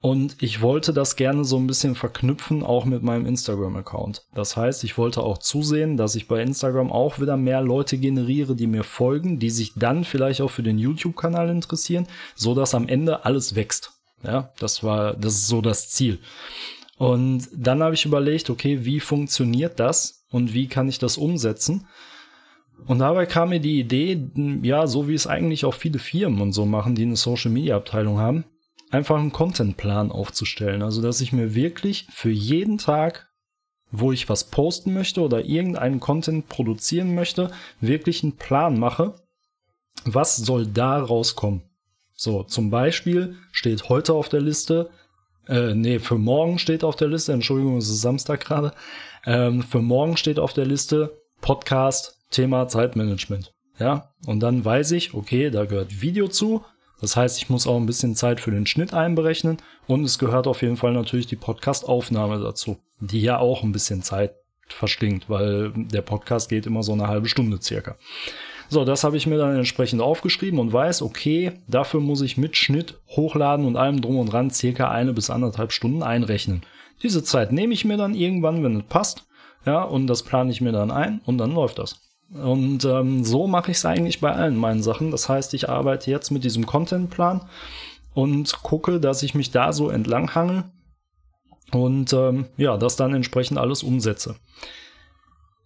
und 0.02 0.42
ich 0.42 0.62
wollte 0.62 0.94
das 0.94 1.14
gerne 1.14 1.44
so 1.44 1.58
ein 1.58 1.66
bisschen 1.66 1.94
verknüpfen, 1.94 2.62
auch 2.62 2.86
mit 2.86 3.02
meinem 3.02 3.26
Instagram-Account. 3.26 4.26
Das 4.34 4.56
heißt, 4.56 4.82
ich 4.84 4.96
wollte 4.96 5.22
auch 5.22 5.36
zusehen, 5.38 5.98
dass 5.98 6.14
ich 6.14 6.26
bei 6.26 6.40
Instagram 6.40 6.90
auch 6.90 7.20
wieder 7.20 7.36
mehr 7.36 7.60
Leute 7.60 7.98
generiere, 7.98 8.56
die 8.56 8.66
mir 8.66 8.82
folgen, 8.82 9.38
die 9.38 9.50
sich 9.50 9.74
dann 9.76 10.04
vielleicht 10.04 10.40
auch 10.40 10.50
für 10.50 10.62
den 10.62 10.78
YouTube-Kanal 10.78 11.50
interessieren, 11.50 12.06
so 12.34 12.54
dass 12.54 12.74
am 12.74 12.88
Ende 12.88 13.26
alles 13.26 13.54
wächst. 13.54 13.99
Ja, 14.22 14.52
das 14.58 14.82
war, 14.82 15.14
das 15.14 15.34
ist 15.34 15.46
so 15.46 15.60
das 15.60 15.90
Ziel. 15.90 16.18
Und 16.98 17.48
dann 17.54 17.82
habe 17.82 17.94
ich 17.94 18.04
überlegt, 18.04 18.50
okay, 18.50 18.84
wie 18.84 19.00
funktioniert 19.00 19.80
das 19.80 20.26
und 20.30 20.52
wie 20.52 20.68
kann 20.68 20.88
ich 20.88 20.98
das 20.98 21.16
umsetzen? 21.16 21.86
Und 22.86 22.98
dabei 22.98 23.26
kam 23.26 23.50
mir 23.50 23.60
die 23.60 23.80
Idee, 23.80 24.20
ja, 24.62 24.86
so 24.86 25.08
wie 25.08 25.14
es 25.14 25.26
eigentlich 25.26 25.64
auch 25.64 25.74
viele 25.74 25.98
Firmen 25.98 26.40
und 26.40 26.52
so 26.52 26.66
machen, 26.66 26.94
die 26.94 27.02
eine 27.02 27.16
Social 27.16 27.50
Media 27.50 27.76
Abteilung 27.76 28.18
haben, 28.18 28.44
einfach 28.90 29.18
einen 29.18 29.32
Contentplan 29.32 30.10
aufzustellen. 30.10 30.82
Also, 30.82 31.02
dass 31.02 31.20
ich 31.20 31.32
mir 31.32 31.54
wirklich 31.54 32.06
für 32.10 32.30
jeden 32.30 32.78
Tag, 32.78 33.28
wo 33.90 34.12
ich 34.12 34.28
was 34.28 34.50
posten 34.50 34.94
möchte 34.94 35.20
oder 35.20 35.44
irgendeinen 35.44 36.00
Content 36.00 36.48
produzieren 36.48 37.14
möchte, 37.14 37.50
wirklich 37.80 38.22
einen 38.22 38.36
Plan 38.36 38.78
mache. 38.78 39.14
Was 40.04 40.36
soll 40.36 40.66
da 40.66 40.98
rauskommen? 41.00 41.62
So, 42.22 42.42
zum 42.42 42.68
Beispiel 42.68 43.38
steht 43.50 43.88
heute 43.88 44.12
auf 44.12 44.28
der 44.28 44.42
Liste, 44.42 44.90
äh, 45.48 45.74
nee, 45.74 45.98
für 45.98 46.18
morgen 46.18 46.58
steht 46.58 46.84
auf 46.84 46.94
der 46.94 47.08
Liste, 47.08 47.32
Entschuldigung, 47.32 47.78
es 47.78 47.88
ist 47.88 48.02
Samstag 48.02 48.40
gerade, 48.40 48.74
ähm, 49.24 49.62
für 49.62 49.80
morgen 49.80 50.18
steht 50.18 50.38
auf 50.38 50.52
der 50.52 50.66
Liste 50.66 51.18
Podcast 51.40 52.18
Thema 52.30 52.68
Zeitmanagement. 52.68 53.54
Ja, 53.78 54.12
und 54.26 54.40
dann 54.40 54.62
weiß 54.62 54.90
ich, 54.90 55.14
okay, 55.14 55.48
da 55.48 55.64
gehört 55.64 56.02
Video 56.02 56.28
zu. 56.28 56.62
Das 57.00 57.16
heißt, 57.16 57.38
ich 57.38 57.48
muss 57.48 57.66
auch 57.66 57.78
ein 57.78 57.86
bisschen 57.86 58.14
Zeit 58.14 58.38
für 58.38 58.50
den 58.50 58.66
Schnitt 58.66 58.92
einberechnen 58.92 59.56
und 59.86 60.04
es 60.04 60.18
gehört 60.18 60.46
auf 60.46 60.60
jeden 60.60 60.76
Fall 60.76 60.92
natürlich 60.92 61.26
die 61.26 61.36
Podcast-Aufnahme 61.36 62.38
dazu, 62.38 62.76
die 62.98 63.22
ja 63.22 63.38
auch 63.38 63.62
ein 63.62 63.72
bisschen 63.72 64.02
Zeit 64.02 64.34
verschlingt, 64.68 65.30
weil 65.30 65.72
der 65.74 66.02
Podcast 66.02 66.50
geht 66.50 66.66
immer 66.66 66.82
so 66.82 66.92
eine 66.92 67.08
halbe 67.08 67.30
Stunde 67.30 67.62
circa. 67.62 67.96
So, 68.72 68.84
das 68.84 69.02
habe 69.02 69.16
ich 69.16 69.26
mir 69.26 69.36
dann 69.36 69.56
entsprechend 69.56 70.00
aufgeschrieben 70.00 70.60
und 70.60 70.72
weiß, 70.72 71.02
okay, 71.02 71.52
dafür 71.66 71.98
muss 71.98 72.20
ich 72.20 72.36
mit 72.36 72.56
Schnitt, 72.56 73.00
Hochladen 73.08 73.66
und 73.66 73.76
allem 73.76 74.00
drum 74.00 74.16
und 74.16 74.32
dran 74.32 74.50
circa 74.50 74.88
eine 74.88 75.12
bis 75.12 75.28
anderthalb 75.28 75.72
Stunden 75.72 76.04
einrechnen. 76.04 76.62
Diese 77.02 77.24
Zeit 77.24 77.50
nehme 77.50 77.74
ich 77.74 77.84
mir 77.84 77.96
dann 77.96 78.14
irgendwann, 78.14 78.62
wenn 78.62 78.76
es 78.76 78.84
passt, 78.84 79.26
ja, 79.66 79.82
und 79.82 80.06
das 80.06 80.22
plane 80.22 80.52
ich 80.52 80.60
mir 80.60 80.70
dann 80.70 80.92
ein 80.92 81.20
und 81.26 81.38
dann 81.38 81.52
läuft 81.52 81.80
das. 81.80 82.00
Und 82.32 82.84
ähm, 82.84 83.24
so 83.24 83.48
mache 83.48 83.72
ich 83.72 83.78
es 83.78 83.84
eigentlich 83.84 84.20
bei 84.20 84.32
allen 84.32 84.56
meinen 84.56 84.84
Sachen. 84.84 85.10
Das 85.10 85.28
heißt, 85.28 85.52
ich 85.54 85.68
arbeite 85.68 86.08
jetzt 86.08 86.30
mit 86.30 86.44
diesem 86.44 86.64
Contentplan 86.64 87.40
und 88.14 88.62
gucke, 88.62 89.00
dass 89.00 89.24
ich 89.24 89.34
mich 89.34 89.50
da 89.50 89.72
so 89.72 89.90
entlang 89.90 90.32
hangel 90.36 90.62
und 91.72 92.12
ähm, 92.12 92.46
ja, 92.56 92.76
das 92.76 92.94
dann 92.94 93.14
entsprechend 93.14 93.58
alles 93.58 93.82
umsetze. 93.82 94.36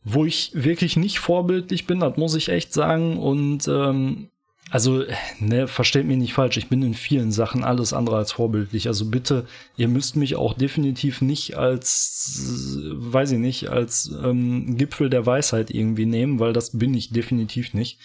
Wo 0.04 0.24
ich 0.24 0.50
wirklich 0.54 0.96
nicht 0.96 1.18
vorbildlich 1.18 1.86
bin, 1.86 2.00
das 2.00 2.16
muss 2.16 2.34
ich 2.34 2.50
echt 2.50 2.72
sagen. 2.72 3.16
Und 3.16 3.66
ähm, 3.68 4.28
also, 4.70 5.04
ne, 5.38 5.68
versteht 5.68 6.06
mich 6.06 6.16
nicht 6.16 6.34
falsch, 6.34 6.56
ich 6.56 6.68
bin 6.68 6.82
in 6.82 6.94
vielen 6.94 7.32
Sachen 7.32 7.64
alles 7.64 7.92
andere 7.92 8.16
als 8.16 8.32
vorbildlich. 8.32 8.88
Also 8.88 9.06
bitte, 9.06 9.46
ihr 9.76 9.88
müsst 9.88 10.16
mich 10.16 10.36
auch 10.36 10.54
definitiv 10.54 11.20
nicht 11.20 11.56
als, 11.56 12.80
weiß 12.92 13.32
ich 13.32 13.38
nicht, 13.38 13.68
als 13.68 14.10
ähm, 14.22 14.76
Gipfel 14.76 15.10
der 15.10 15.26
Weisheit 15.26 15.70
irgendwie 15.70 16.06
nehmen, 16.06 16.40
weil 16.40 16.52
das 16.52 16.76
bin 16.76 16.92
ich 16.94 17.10
definitiv 17.10 17.72
nicht. 17.72 17.98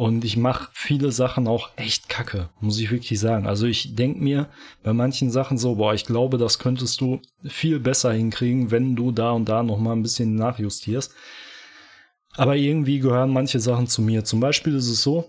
Und 0.00 0.24
ich 0.24 0.38
mache 0.38 0.70
viele 0.72 1.12
Sachen 1.12 1.46
auch 1.46 1.68
echt 1.76 2.08
kacke, 2.08 2.48
muss 2.58 2.80
ich 2.80 2.90
wirklich 2.90 3.20
sagen. 3.20 3.46
Also 3.46 3.66
ich 3.66 3.96
denk 3.96 4.18
mir 4.18 4.48
bei 4.82 4.94
manchen 4.94 5.30
Sachen 5.30 5.58
so, 5.58 5.74
boah, 5.74 5.92
ich 5.92 6.06
glaube, 6.06 6.38
das 6.38 6.58
könntest 6.58 7.02
du 7.02 7.20
viel 7.44 7.78
besser 7.80 8.10
hinkriegen, 8.10 8.70
wenn 8.70 8.96
du 8.96 9.12
da 9.12 9.32
und 9.32 9.50
da 9.50 9.62
noch 9.62 9.76
mal 9.76 9.92
ein 9.92 10.02
bisschen 10.02 10.36
nachjustierst. 10.36 11.12
Aber 12.34 12.56
irgendwie 12.56 13.00
gehören 13.00 13.30
manche 13.30 13.60
Sachen 13.60 13.88
zu 13.88 14.00
mir. 14.00 14.24
Zum 14.24 14.40
Beispiel 14.40 14.74
ist 14.74 14.88
es 14.88 15.02
so, 15.02 15.28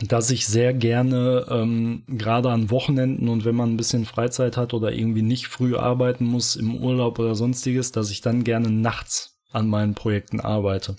dass 0.00 0.30
ich 0.30 0.46
sehr 0.46 0.72
gerne 0.72 1.44
ähm, 1.50 2.04
gerade 2.06 2.48
an 2.48 2.70
Wochenenden 2.70 3.28
und 3.28 3.44
wenn 3.44 3.54
man 3.54 3.74
ein 3.74 3.76
bisschen 3.76 4.06
Freizeit 4.06 4.56
hat 4.56 4.72
oder 4.72 4.92
irgendwie 4.92 5.20
nicht 5.20 5.48
früh 5.48 5.76
arbeiten 5.76 6.24
muss 6.24 6.56
im 6.56 6.74
Urlaub 6.74 7.18
oder 7.18 7.34
sonstiges, 7.34 7.92
dass 7.92 8.10
ich 8.10 8.22
dann 8.22 8.44
gerne 8.44 8.70
nachts 8.70 9.38
an 9.52 9.68
meinen 9.68 9.94
Projekten 9.94 10.40
arbeite. 10.40 10.96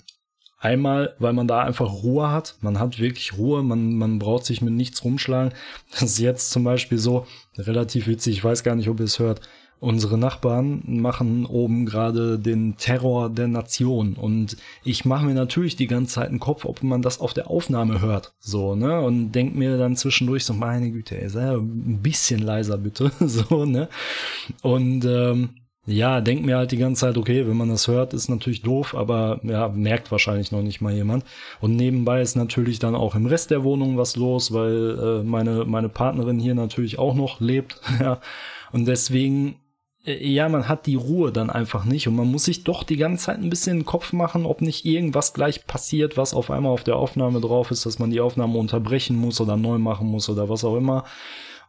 Einmal, 0.62 1.14
weil 1.18 1.32
man 1.32 1.48
da 1.48 1.62
einfach 1.62 1.90
Ruhe 1.90 2.30
hat. 2.30 2.56
Man 2.60 2.78
hat 2.78 2.98
wirklich 2.98 3.38
Ruhe. 3.38 3.62
Man, 3.62 3.94
man 3.94 4.18
braucht 4.18 4.44
sich 4.44 4.60
mit 4.60 4.74
nichts 4.74 5.02
rumschlagen. 5.02 5.54
Das 5.90 6.02
ist 6.02 6.18
jetzt 6.18 6.50
zum 6.50 6.64
Beispiel 6.64 6.98
so 6.98 7.26
relativ 7.56 8.06
witzig. 8.06 8.36
Ich 8.36 8.44
weiß 8.44 8.62
gar 8.62 8.76
nicht, 8.76 8.88
ob 8.88 9.00
ihr 9.00 9.06
es 9.06 9.18
hört. 9.18 9.40
Unsere 9.80 10.18
Nachbarn 10.18 10.82
machen 10.84 11.46
oben 11.46 11.86
gerade 11.86 12.38
den 12.38 12.76
Terror 12.76 13.30
der 13.30 13.48
Nation 13.48 14.12
und 14.12 14.58
ich 14.84 15.06
mache 15.06 15.24
mir 15.24 15.32
natürlich 15.32 15.74
die 15.74 15.86
ganze 15.86 16.16
Zeit 16.16 16.28
einen 16.28 16.38
Kopf, 16.38 16.66
ob 16.66 16.82
man 16.82 17.00
das 17.00 17.18
auf 17.18 17.32
der 17.32 17.48
Aufnahme 17.48 18.02
hört, 18.02 18.34
so, 18.40 18.74
ne, 18.74 19.00
und 19.00 19.32
denk 19.32 19.54
mir 19.54 19.78
dann 19.78 19.96
zwischendurch 19.96 20.44
so, 20.44 20.52
meine 20.52 20.90
Güte, 20.90 21.18
ey, 21.18 21.30
sei 21.30 21.54
ein 21.54 22.02
bisschen 22.02 22.40
leiser 22.40 22.76
bitte, 22.76 23.10
so, 23.20 23.64
ne, 23.64 23.88
und 24.60 25.06
ähm, 25.06 25.48
ja, 25.86 26.20
denk 26.20 26.44
mir 26.44 26.56
halt 26.56 26.72
die 26.72 26.76
ganze 26.76 27.00
Zeit, 27.00 27.16
okay, 27.16 27.46
wenn 27.46 27.56
man 27.56 27.70
das 27.70 27.88
hört, 27.88 28.12
ist 28.12 28.28
natürlich 28.28 28.62
doof, 28.62 28.94
aber 28.94 29.40
ja, 29.42 29.68
merkt 29.68 30.12
wahrscheinlich 30.12 30.52
noch 30.52 30.62
nicht 30.62 30.80
mal 30.80 30.92
jemand. 30.92 31.24
Und 31.60 31.76
nebenbei 31.76 32.20
ist 32.20 32.36
natürlich 32.36 32.78
dann 32.78 32.94
auch 32.94 33.14
im 33.14 33.26
Rest 33.26 33.50
der 33.50 33.64
Wohnung 33.64 33.96
was 33.96 34.16
los, 34.16 34.52
weil 34.52 34.98
äh, 34.98 35.22
meine, 35.22 35.64
meine 35.64 35.88
Partnerin 35.88 36.38
hier 36.38 36.54
natürlich 36.54 36.98
auch 36.98 37.14
noch 37.14 37.40
lebt, 37.40 37.80
ja. 38.00 38.20
Und 38.72 38.86
deswegen 38.86 39.56
äh, 40.04 40.26
ja, 40.26 40.48
man 40.48 40.68
hat 40.68 40.86
die 40.86 40.94
Ruhe 40.94 41.32
dann 41.32 41.50
einfach 41.50 41.84
nicht 41.84 42.08
und 42.08 42.16
man 42.16 42.30
muss 42.30 42.44
sich 42.44 42.64
doch 42.64 42.84
die 42.84 42.96
ganze 42.96 43.26
Zeit 43.26 43.38
ein 43.38 43.50
bisschen 43.50 43.80
den 43.80 43.84
Kopf 43.86 44.12
machen, 44.12 44.46
ob 44.46 44.62
nicht 44.62 44.84
irgendwas 44.84 45.34
gleich 45.34 45.66
passiert, 45.66 46.16
was 46.16 46.34
auf 46.34 46.50
einmal 46.50 46.72
auf 46.72 46.84
der 46.84 46.96
Aufnahme 46.96 47.40
drauf 47.40 47.70
ist, 47.70 47.86
dass 47.86 47.98
man 47.98 48.10
die 48.10 48.20
Aufnahme 48.20 48.58
unterbrechen 48.58 49.16
muss 49.16 49.40
oder 49.40 49.56
neu 49.56 49.78
machen 49.78 50.06
muss 50.06 50.28
oder 50.28 50.48
was 50.48 50.64
auch 50.64 50.76
immer. 50.76 51.04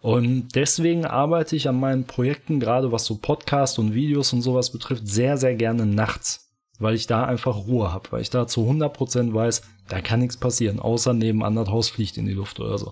Und 0.02 0.56
deswegen 0.56 1.06
arbeite 1.06 1.56
ich 1.56 1.70
an 1.70 1.80
meinen 1.80 2.06
Projekten, 2.06 2.60
gerade 2.60 2.92
was 2.92 3.06
so 3.06 3.18
Podcast 3.18 3.78
und 3.78 3.94
Videos 3.94 4.34
und 4.34 4.42
sowas 4.42 4.72
betrifft, 4.72 5.08
sehr, 5.08 5.38
sehr 5.38 5.54
gerne 5.56 5.86
nachts, 5.86 6.52
weil 6.80 6.96
ich 6.96 7.06
da 7.06 7.26
einfach 7.26 7.68
Ruhe 7.68 7.94
habe, 7.94 8.12
weil 8.12 8.22
ich 8.22 8.32
da 8.32 8.48
zu 8.48 8.62
100% 8.62 9.34
weiß, 9.34 9.62
da 9.88 10.02
kann 10.02 10.22
nichts 10.22 10.38
passieren, 10.38 10.80
außer 10.80 11.14
nebenan 11.14 11.56
das 11.56 11.70
Haus 11.70 11.90
fliegt 11.90 12.18
in 12.18 12.26
die 12.26 12.34
Luft 12.34 12.60
oder 12.60 12.80
so. 12.80 12.92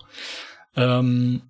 Ähm, 0.75 1.41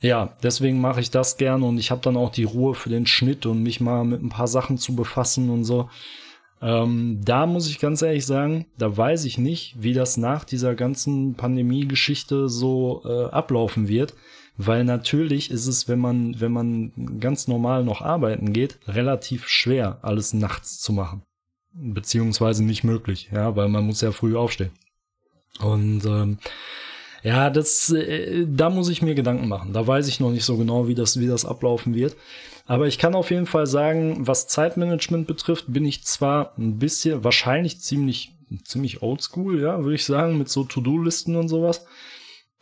ja, 0.00 0.36
deswegen 0.42 0.80
mache 0.80 1.00
ich 1.00 1.10
das 1.10 1.36
gerne 1.36 1.64
und 1.64 1.78
ich 1.78 1.92
habe 1.92 2.02
dann 2.02 2.16
auch 2.16 2.30
die 2.30 2.44
Ruhe 2.44 2.74
für 2.74 2.90
den 2.90 3.06
Schnitt 3.06 3.46
und 3.46 3.62
mich 3.62 3.80
mal 3.80 4.04
mit 4.04 4.22
ein 4.22 4.28
paar 4.28 4.48
Sachen 4.48 4.76
zu 4.76 4.96
befassen 4.96 5.50
und 5.50 5.64
so. 5.64 5.88
Ähm, 6.60 7.20
da 7.24 7.46
muss 7.46 7.68
ich 7.68 7.78
ganz 7.78 8.02
ehrlich 8.02 8.26
sagen, 8.26 8.66
da 8.76 8.94
weiß 8.94 9.24
ich 9.24 9.38
nicht, 9.38 9.76
wie 9.78 9.92
das 9.92 10.16
nach 10.16 10.44
dieser 10.44 10.74
ganzen 10.74 11.34
Pandemie-Geschichte 11.34 12.48
so 12.48 13.02
äh, 13.04 13.26
ablaufen 13.26 13.88
wird, 13.88 14.14
weil 14.56 14.84
natürlich 14.84 15.50
ist 15.50 15.66
es, 15.66 15.88
wenn 15.88 15.98
man, 15.98 16.40
wenn 16.40 16.52
man 16.52 16.92
ganz 17.20 17.48
normal 17.48 17.84
noch 17.84 18.00
arbeiten 18.00 18.52
geht, 18.52 18.78
relativ 18.86 19.48
schwer, 19.48 19.98
alles 20.02 20.32
nachts 20.32 20.80
zu 20.80 20.92
machen. 20.92 21.22
Beziehungsweise 21.72 22.64
nicht 22.64 22.84
möglich, 22.84 23.28
ja, 23.32 23.54
weil 23.54 23.68
man 23.68 23.84
muss 23.84 24.00
ja 24.00 24.12
früh 24.12 24.36
aufstehen. 24.36 24.70
Und 25.60 26.04
ähm, 26.06 26.38
ja, 27.22 27.50
das, 27.50 27.90
äh, 27.90 28.46
da 28.48 28.70
muss 28.70 28.88
ich 28.88 29.02
mir 29.02 29.14
Gedanken 29.14 29.48
machen. 29.48 29.72
Da 29.72 29.86
weiß 29.86 30.08
ich 30.08 30.20
noch 30.20 30.30
nicht 30.30 30.44
so 30.44 30.56
genau, 30.56 30.88
wie 30.88 30.94
das, 30.94 31.18
wie 31.18 31.26
das 31.26 31.44
ablaufen 31.44 31.94
wird. 31.94 32.16
Aber 32.66 32.86
ich 32.86 32.98
kann 32.98 33.14
auf 33.14 33.30
jeden 33.30 33.46
Fall 33.46 33.66
sagen, 33.66 34.26
was 34.26 34.48
Zeitmanagement 34.48 35.26
betrifft, 35.26 35.66
bin 35.68 35.84
ich 35.84 36.04
zwar 36.04 36.52
ein 36.58 36.78
bisschen, 36.78 37.24
wahrscheinlich 37.24 37.80
ziemlich, 37.80 38.32
ziemlich 38.64 39.02
oldschool, 39.02 39.60
ja, 39.60 39.82
würde 39.82 39.94
ich 39.94 40.04
sagen, 40.04 40.38
mit 40.38 40.48
so 40.48 40.64
To-Do-Listen 40.64 41.36
und 41.36 41.48
sowas. 41.48 41.86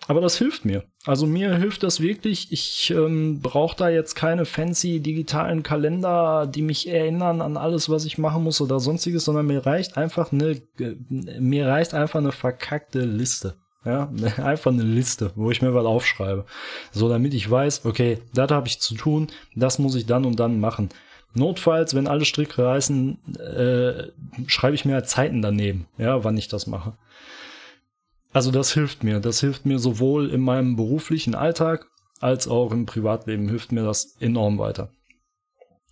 Aber 0.06 0.20
das 0.20 0.36
hilft 0.36 0.64
mir. 0.64 0.84
Also 1.06 1.26
mir 1.26 1.54
hilft 1.56 1.82
das 1.82 2.00
wirklich. 2.00 2.52
Ich 2.52 2.90
ähm, 2.90 3.40
brauche 3.40 3.76
da 3.76 3.88
jetzt 3.88 4.14
keine 4.14 4.44
fancy 4.44 5.00
digitalen 5.00 5.62
Kalender, 5.62 6.46
die 6.46 6.62
mich 6.62 6.88
erinnern 6.88 7.40
an 7.40 7.56
alles, 7.56 7.88
was 7.88 8.04
ich 8.04 8.18
machen 8.18 8.44
muss 8.44 8.60
oder 8.60 8.80
sonstiges, 8.80 9.24
sondern 9.24 9.46
mir 9.46 9.64
reicht 9.64 9.96
einfach 9.96 10.32
eine, 10.32 10.60
mir 10.78 11.68
reicht 11.68 11.94
einfach 11.94 12.18
eine 12.18 12.32
verkackte 12.32 13.00
Liste. 13.00 13.54
Ja, 13.84 14.10
einfach 14.42 14.72
eine 14.72 14.82
Liste, 14.82 15.32
wo 15.36 15.50
ich 15.50 15.62
mir 15.62 15.74
was 15.74 15.84
aufschreibe. 15.84 16.44
So, 16.92 17.08
damit 17.08 17.34
ich 17.34 17.50
weiß, 17.50 17.84
okay, 17.84 18.18
das 18.34 18.50
habe 18.50 18.68
ich 18.68 18.80
zu 18.80 18.94
tun, 18.94 19.28
das 19.54 19.78
muss 19.78 19.94
ich 19.94 20.06
dann 20.06 20.24
und 20.24 20.40
dann 20.40 20.60
machen. 20.60 20.88
Notfalls, 21.34 21.94
wenn 21.94 22.06
alle 22.06 22.24
Stricke 22.24 22.64
reißen, 22.64 23.18
äh, 23.38 24.08
schreibe 24.46 24.76
ich 24.76 24.84
mir 24.84 24.94
halt 24.94 25.08
Zeiten 25.08 25.42
daneben, 25.42 25.86
ja, 25.98 26.22
wann 26.24 26.36
ich 26.36 26.48
das 26.48 26.66
mache. 26.66 26.94
Also 28.34 28.50
das 28.50 28.74
hilft 28.74 29.02
mir. 29.02 29.20
Das 29.20 29.40
hilft 29.40 29.64
mir 29.64 29.78
sowohl 29.78 30.28
in 30.28 30.42
meinem 30.42 30.76
beruflichen 30.76 31.34
Alltag 31.34 31.86
als 32.20 32.48
auch 32.48 32.72
im 32.72 32.86
Privatleben 32.86 33.48
hilft 33.48 33.70
mir 33.70 33.84
das 33.84 34.16
enorm 34.18 34.58
weiter. 34.58 34.88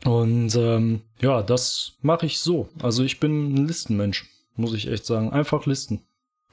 Und 0.05 0.55
ähm, 0.57 1.03
ja, 1.21 1.43
das 1.43 1.93
mache 2.01 2.27
ich 2.27 2.39
so. 2.39 2.69
Also 2.83 3.05
ich 3.05 3.21
bin 3.21 3.53
ein 3.55 3.67
Listenmensch, 3.67 4.29
muss 4.57 4.73
ich 4.73 4.89
echt 4.89 5.05
sagen. 5.05 5.31
Einfach 5.31 5.67
Listen. 5.67 6.03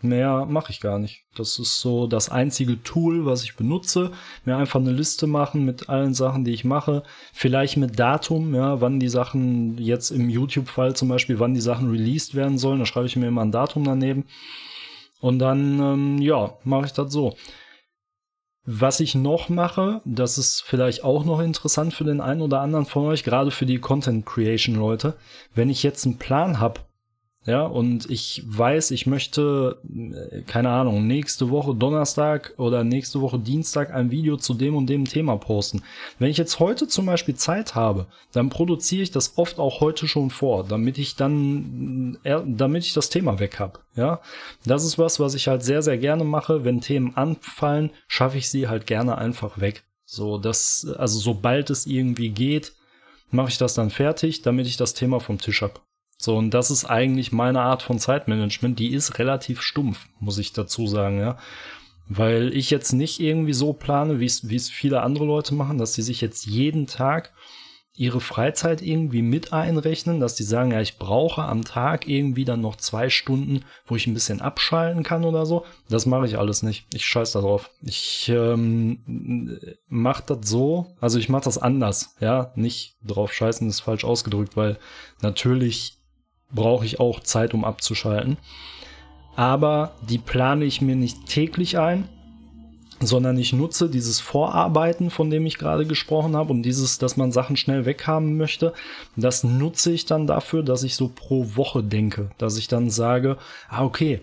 Mehr 0.02 0.46
mache 0.46 0.72
ich 0.72 0.80
gar 0.80 1.00
nicht. 1.00 1.24
Das 1.36 1.60
ist 1.60 1.80
so 1.80 2.08
das 2.08 2.30
einzige 2.30 2.82
Tool, 2.84 3.26
was 3.26 3.44
ich 3.44 3.56
benutze. 3.56 4.12
Mir 4.46 4.58
einfach 4.58 4.80
eine 4.80 4.92
Liste 4.92 5.28
machen 5.28 5.66
mit 5.66 5.90
allen 5.90 6.14
Sachen, 6.14 6.46
die 6.46 6.54
ich 6.54 6.64
mache. 6.64 7.04
Vielleicht 7.34 7.76
mit 7.78 8.00
Datum, 8.00 8.56
ja, 8.56 8.80
wann 8.80 9.00
die 9.00 9.10
Sachen 9.10 9.78
jetzt 9.78 10.12
im 10.12 10.30
YouTube-Fall 10.30 10.96
zum 10.96 11.10
Beispiel, 11.10 11.40
wann 11.40 11.54
die 11.54 11.62
Sachen 11.62 11.90
released 11.90 12.36
werden 12.36 12.58
sollen. 12.58 12.80
Da 12.80 12.86
schreibe 12.86 13.08
ich 13.08 13.16
mir 13.18 13.28
immer 13.28 13.42
ein 13.42 13.52
Datum 13.52 13.84
daneben. 13.84 14.26
Und 15.20 15.40
dann, 15.40 15.80
ähm, 15.80 16.18
ja, 16.20 16.58
mache 16.64 16.86
ich 16.86 16.94
das 16.94 17.12
so. 17.12 17.36
Was 18.66 19.00
ich 19.00 19.16
noch 19.16 19.50
mache, 19.50 20.02
das 20.06 20.38
ist 20.38 20.62
vielleicht 20.62 21.04
auch 21.04 21.26
noch 21.26 21.40
interessant 21.40 21.94
für 21.94 22.04
den 22.04 22.22
einen 22.22 22.42
oder 22.42 22.62
anderen 22.62 22.86
von 22.86 23.06
euch, 23.08 23.24
gerade 23.24 23.52
für 23.52 23.66
die 23.66 23.80
Content 23.80 24.26
Creation 24.26 24.76
Leute. 24.76 25.16
Wenn 25.56 25.70
ich 25.70 25.82
jetzt 25.82 26.06
einen 26.06 26.20
Plan 26.20 26.60
habe, 26.60 26.82
ja, 27.46 27.66
und 27.66 28.10
ich 28.12 28.44
weiß, 28.46 28.92
ich 28.92 29.08
möchte, 29.08 29.80
äh, 29.90 30.42
keine 30.42 30.70
Ahnung, 30.70 31.08
nächste 31.08 31.50
Woche 31.50 31.74
Donnerstag 31.74 32.54
oder 32.58 32.84
nächste 32.84 33.22
Woche 33.22 33.40
Dienstag 33.40 33.94
ein 33.94 34.12
Video 34.12 34.36
zu 34.36 34.54
dem 34.54 34.76
und 34.76 34.88
dem 34.88 35.06
Thema 35.06 35.38
posten. 35.38 35.82
Wenn 36.20 36.30
ich 36.30 36.38
jetzt 36.38 36.60
heute 36.60 36.88
zum 36.88 37.06
Beispiel 37.06 37.36
Zeit 37.36 37.76
habe, 37.76 38.08
dann 38.34 38.50
produziere 38.50 39.04
ich 39.04 39.12
das 39.12 39.38
oft 39.38 39.58
auch 39.58 39.80
heute 39.80 40.08
schon 40.08 40.32
vor, 40.32 40.66
damit 40.66 40.98
ich 40.98 41.16
dann, 41.16 42.18
äh, 42.24 42.40
damit 42.46 42.84
ich 42.84 42.94
das 42.94 43.10
Thema 43.10 43.40
weg 43.40 43.58
habe. 43.60 43.80
Ja, 43.96 44.20
das 44.66 44.84
ist 44.84 45.00
was, 45.00 45.20
was 45.20 45.34
ich 45.34 45.48
halt 45.48 45.64
sehr, 45.64 45.82
sehr 45.82 45.98
gerne 45.98 46.26
mache. 46.26 46.66
Wenn 46.66 46.82
Themen 46.82 47.16
anfallen, 47.16 47.92
schaffe 48.08 48.38
ich 48.38 48.50
sie 48.50 48.68
halt 48.68 48.86
gerne 48.86 49.18
einfach 49.18 49.60
weg. 49.62 49.84
So, 50.04 50.38
das, 50.38 50.86
also 50.98 51.20
sobald 51.20 51.70
es 51.70 51.86
irgendwie 51.86 52.30
geht, 52.30 52.74
mache 53.32 53.50
ich 53.50 53.58
das 53.58 53.76
dann 53.76 53.92
fertig, 53.92 54.42
damit 54.42 54.68
ich 54.68 54.76
das 54.76 54.94
Thema 54.94 55.20
vom 55.20 55.40
Tisch 55.40 55.62
habe. 55.62 55.80
So, 56.22 56.36
und 56.36 56.54
das 56.54 56.70
ist 56.70 56.84
eigentlich 56.84 57.32
meine 57.32 57.62
Art 57.62 57.82
von 57.82 57.98
Zeitmanagement. 57.98 58.78
Die 58.78 58.92
ist 58.92 59.20
relativ 59.20 59.62
stumpf, 59.62 60.08
muss 60.20 60.38
ich 60.38 60.52
dazu 60.52 60.86
sagen, 60.86 61.18
ja. 61.18 61.38
Weil 62.10 62.54
ich 62.54 62.70
jetzt 62.72 62.92
nicht 62.92 63.22
irgendwie 63.22 63.54
so 63.54 63.72
plane, 63.72 64.20
wie 64.20 64.26
es 64.26 64.70
viele 64.70 65.02
andere 65.02 65.26
Leute 65.26 65.56
machen, 65.56 65.78
dass 65.78 65.94
sie 65.94 66.02
sich 66.02 66.20
jetzt 66.20 66.46
jeden 66.46 66.88
Tag 66.88 67.32
ihre 67.94 68.20
Freizeit 68.20 68.82
irgendwie 68.82 69.22
mit 69.22 69.54
einrechnen, 69.54 70.20
dass 70.20 70.36
die 70.36 70.44
sagen, 70.44 70.72
ja, 70.72 70.82
ich 70.82 70.98
brauche 70.98 71.44
am 71.44 71.64
Tag 71.64 72.08
irgendwie 72.08 72.46
dann 72.46 72.62
noch 72.62 72.76
zwei 72.76 73.10
Stunden, 73.10 73.64
wo 73.86 73.96
ich 73.96 74.08
ein 74.08 74.14
bisschen 74.14 74.42
abschalten 74.42 75.04
kann 75.04 75.24
oder 75.24 75.46
so. 75.46 75.66
Das 75.90 76.06
mache 76.06 76.26
ich 76.26 76.38
alles 76.38 76.64
nicht. 76.64 76.86
Ich 76.94 77.06
scheiß 77.06 77.34
da 77.34 77.42
drauf. 77.42 77.72
Ich 77.82 78.30
ähm, 78.30 79.58
mache 79.88 80.24
das 80.28 80.50
so, 80.50 80.96
also 81.00 81.18
ich 81.20 81.30
mache 81.30 81.44
das 81.46 81.58
anders, 81.58 82.16
ja, 82.20 82.52
nicht 82.56 82.98
drauf 83.04 83.34
scheißen 83.34 83.68
ist 83.70 83.82
falsch 83.82 84.06
ausgedrückt, 84.06 84.58
weil 84.58 84.78
natürlich 85.22 85.99
brauche 86.52 86.86
ich 86.86 87.00
auch 87.00 87.20
Zeit, 87.20 87.54
um 87.54 87.64
abzuschalten. 87.64 88.38
Aber 89.36 89.96
die 90.08 90.18
plane 90.18 90.66
ich 90.66 90.82
mir 90.82 90.96
nicht 90.96 91.26
täglich 91.28 91.78
ein, 91.78 92.10
sondern 93.00 93.38
ich 93.38 93.54
nutze 93.54 93.90
dieses 93.90 94.20
Vorarbeiten, 94.20 95.10
von 95.10 95.30
dem 95.30 95.46
ich 95.46 95.58
gerade 95.58 95.86
gesprochen 95.86 96.36
habe, 96.36 96.52
und 96.52 96.64
dieses, 96.64 96.98
dass 96.98 97.16
man 97.16 97.32
Sachen 97.32 97.56
schnell 97.56 97.86
weghaben 97.86 98.36
möchte, 98.38 98.74
das 99.16 99.44
nutze 99.44 99.92
ich 99.92 100.06
dann 100.06 100.28
dafür, 100.28 100.64
dass 100.64 100.84
ich 100.84 100.96
so 100.96 101.10
pro 101.14 101.56
Woche 101.56 101.84
denke, 101.84 102.32
dass 102.38 102.58
ich 102.58 102.68
dann 102.68 102.90
sage, 102.90 103.38
ah, 103.70 103.86
okay, 103.86 104.22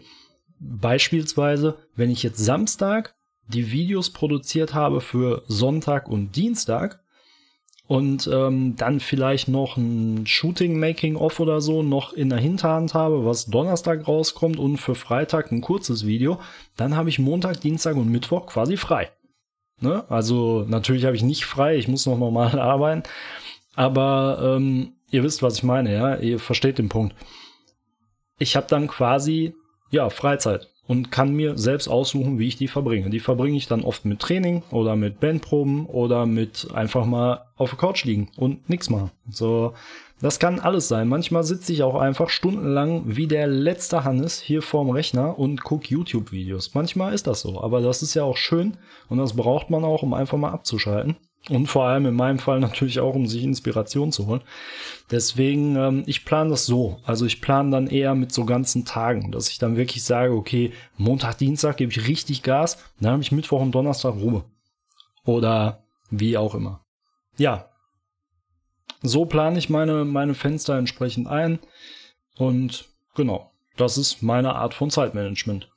beispielsweise, 0.59 1.79
wenn 1.95 2.11
ich 2.11 2.23
jetzt 2.23 2.45
Samstag 2.45 3.15
die 3.49 3.71
Videos 3.71 4.11
produziert 4.11 4.75
habe 4.75 5.01
für 5.01 5.45
Sonntag 5.47 6.09
und 6.09 6.37
Dienstag, 6.37 7.01
und 7.89 8.29
ähm, 8.33 8.75
dann 8.77 8.99
vielleicht 9.01 9.49
noch 9.49 9.77
ein 9.77 10.27
Shooting-Making-Off 10.27 11.39
oder 11.39 11.61
so 11.61 11.83
noch 11.83 12.13
in 12.13 12.31
der 12.31 12.39
Hinterhand 12.39 12.95
habe, 12.95 13.25
was 13.25 13.47
Donnerstag 13.47 14.09
rauskommt 14.09 14.59
und 14.59 14.79
für 14.79 14.95
Freitag 14.95 15.53
ein 15.53 15.61
kurzes 15.61 16.05
Video, 16.05 16.41
dann 16.77 16.97
habe 16.97 17.09
ich 17.09 17.19
Montag, 17.19 17.61
Dienstag 17.61 17.97
und 17.97 18.11
Mittwoch 18.11 18.47
quasi 18.47 18.77
frei. 18.77 19.11
Ne? 19.81 20.05
Also 20.09 20.65
natürlich 20.67 21.05
habe 21.05 21.17
ich 21.17 21.23
nicht 21.23 21.45
frei, 21.45 21.77
ich 21.77 21.87
muss 21.87 22.07
noch 22.07 22.19
normal 22.19 22.59
arbeiten, 22.59 23.05
aber 23.75 24.57
ähm, 24.57 24.95
ihr 25.11 25.23
wisst, 25.23 25.43
was 25.43 25.59
ich 25.59 25.63
meine, 25.63 25.93
ja, 25.93 26.17
ihr 26.17 26.41
versteht 26.41 26.79
den 26.79 26.89
Punkt. 26.89 27.15
Ich 28.39 28.57
habe 28.57 28.67
dann 28.69 28.89
quasi 28.89 29.55
ja 29.91 30.11
Freizeit 30.11 30.69
und 30.87 31.11
kann 31.11 31.35
mir 31.35 31.59
selbst 31.59 31.89
aussuchen, 31.89 32.39
wie 32.39 32.49
ich 32.49 32.57
die 32.57 32.69
verbringe. 32.69 33.11
Die 33.11 33.21
verbringe 33.21 33.57
ich 33.57 33.67
dann 33.67 33.83
oft 33.83 34.05
mit 34.05 34.21
Training 34.21 34.63
oder 34.71 34.97
mit 34.97 35.21
Bandproben 35.21 35.87
oder 35.87 36.27
mit 36.27 36.69
einfach 36.75 37.07
mal 37.07 37.47
auf 37.57 37.71
der 37.71 37.79
Couch 37.79 38.05
liegen 38.05 38.29
und 38.37 38.69
nichts 38.69 38.91
machen. 38.91 39.11
So, 39.31 39.73
das 40.21 40.39
kann 40.39 40.61
alles 40.61 40.89
sein. 40.89 41.09
Manchmal 41.09 41.45
sitze 41.45 41.73
ich 41.73 41.83
auch 41.83 41.97
einfach 41.97 42.31
stundenlang 42.31 43.03
wie 43.05 43.27
der 43.27 43.47
letzte 43.47 44.05
Hannes 44.05 44.41
hier 44.41 44.63
vorm 44.63 44.91
Rechner 44.91 45.39
und 45.39 45.63
gucke 45.63 45.89
YouTube-Videos. 45.89 46.75
Manchmal 46.75 47.13
ist 47.13 47.27
das 47.27 47.41
so, 47.41 47.61
aber 47.61 47.81
das 47.81 48.03
ist 48.03 48.15
ja 48.15 48.25
auch 48.25 48.37
schön 48.37 48.77
und 49.09 49.19
das 49.19 49.35
braucht 49.35 49.71
man 49.71 49.85
auch, 49.85 50.03
um 50.03 50.15
einfach 50.15 50.39
mal 50.39 50.53
abzuschalten. 50.53 51.17
Und 51.49 51.69
vor 51.69 51.85
allem 51.85 52.07
in 52.07 52.15
meinem 52.15 52.39
Fall 52.41 52.59
natürlich 52.61 52.99
auch, 52.99 53.15
um 53.15 53.27
sich 53.27 53.45
Inspiration 53.45 54.11
zu 54.11 54.27
holen. 54.27 54.43
Deswegen, 55.11 55.77
ähm, 55.77 56.03
ich 56.07 56.25
plane 56.25 56.51
das 56.51 56.67
so. 56.67 56.99
Also 57.05 57.25
ich 57.25 57.41
plane 57.41 57.71
dann 57.71 57.87
eher 57.87 58.15
mit 58.15 58.33
so 58.33 58.45
ganzen 58.45 58.85
Tagen, 58.85 59.31
dass 59.31 59.49
ich 59.49 59.59
dann 59.59 59.77
wirklich 59.77 60.03
sage, 60.03 60.33
okay, 60.33 60.73
Montag, 60.97 61.39
Dienstag 61.39 61.77
gebe 61.77 61.93
ich 61.93 62.09
richtig 62.09 62.43
Gas, 62.43 62.79
dann 63.01 63.13
habe 63.13 63.23
ich 63.23 63.31
Mittwoch 63.31 63.61
und 63.61 63.73
Donnerstag 63.73 64.15
Ruhe. 64.15 64.45
Oder 65.25 65.85
wie 66.11 66.37
auch 66.37 66.55
immer. 66.55 66.85
Ja. 67.37 67.71
So 69.03 69.25
plane 69.25 69.59
ich 69.59 69.71
meine, 69.71 70.05
meine 70.05 70.35
Fenster 70.35 70.77
entsprechend 70.77 71.29
ein. 71.29 71.61
Und 72.37 72.89
genau, 73.15 73.53
das 73.77 73.99
ist 73.99 74.23
meine 74.23 74.55
Art 74.57 74.75
von 74.75 74.91
Zeitmanagement. 74.91 75.69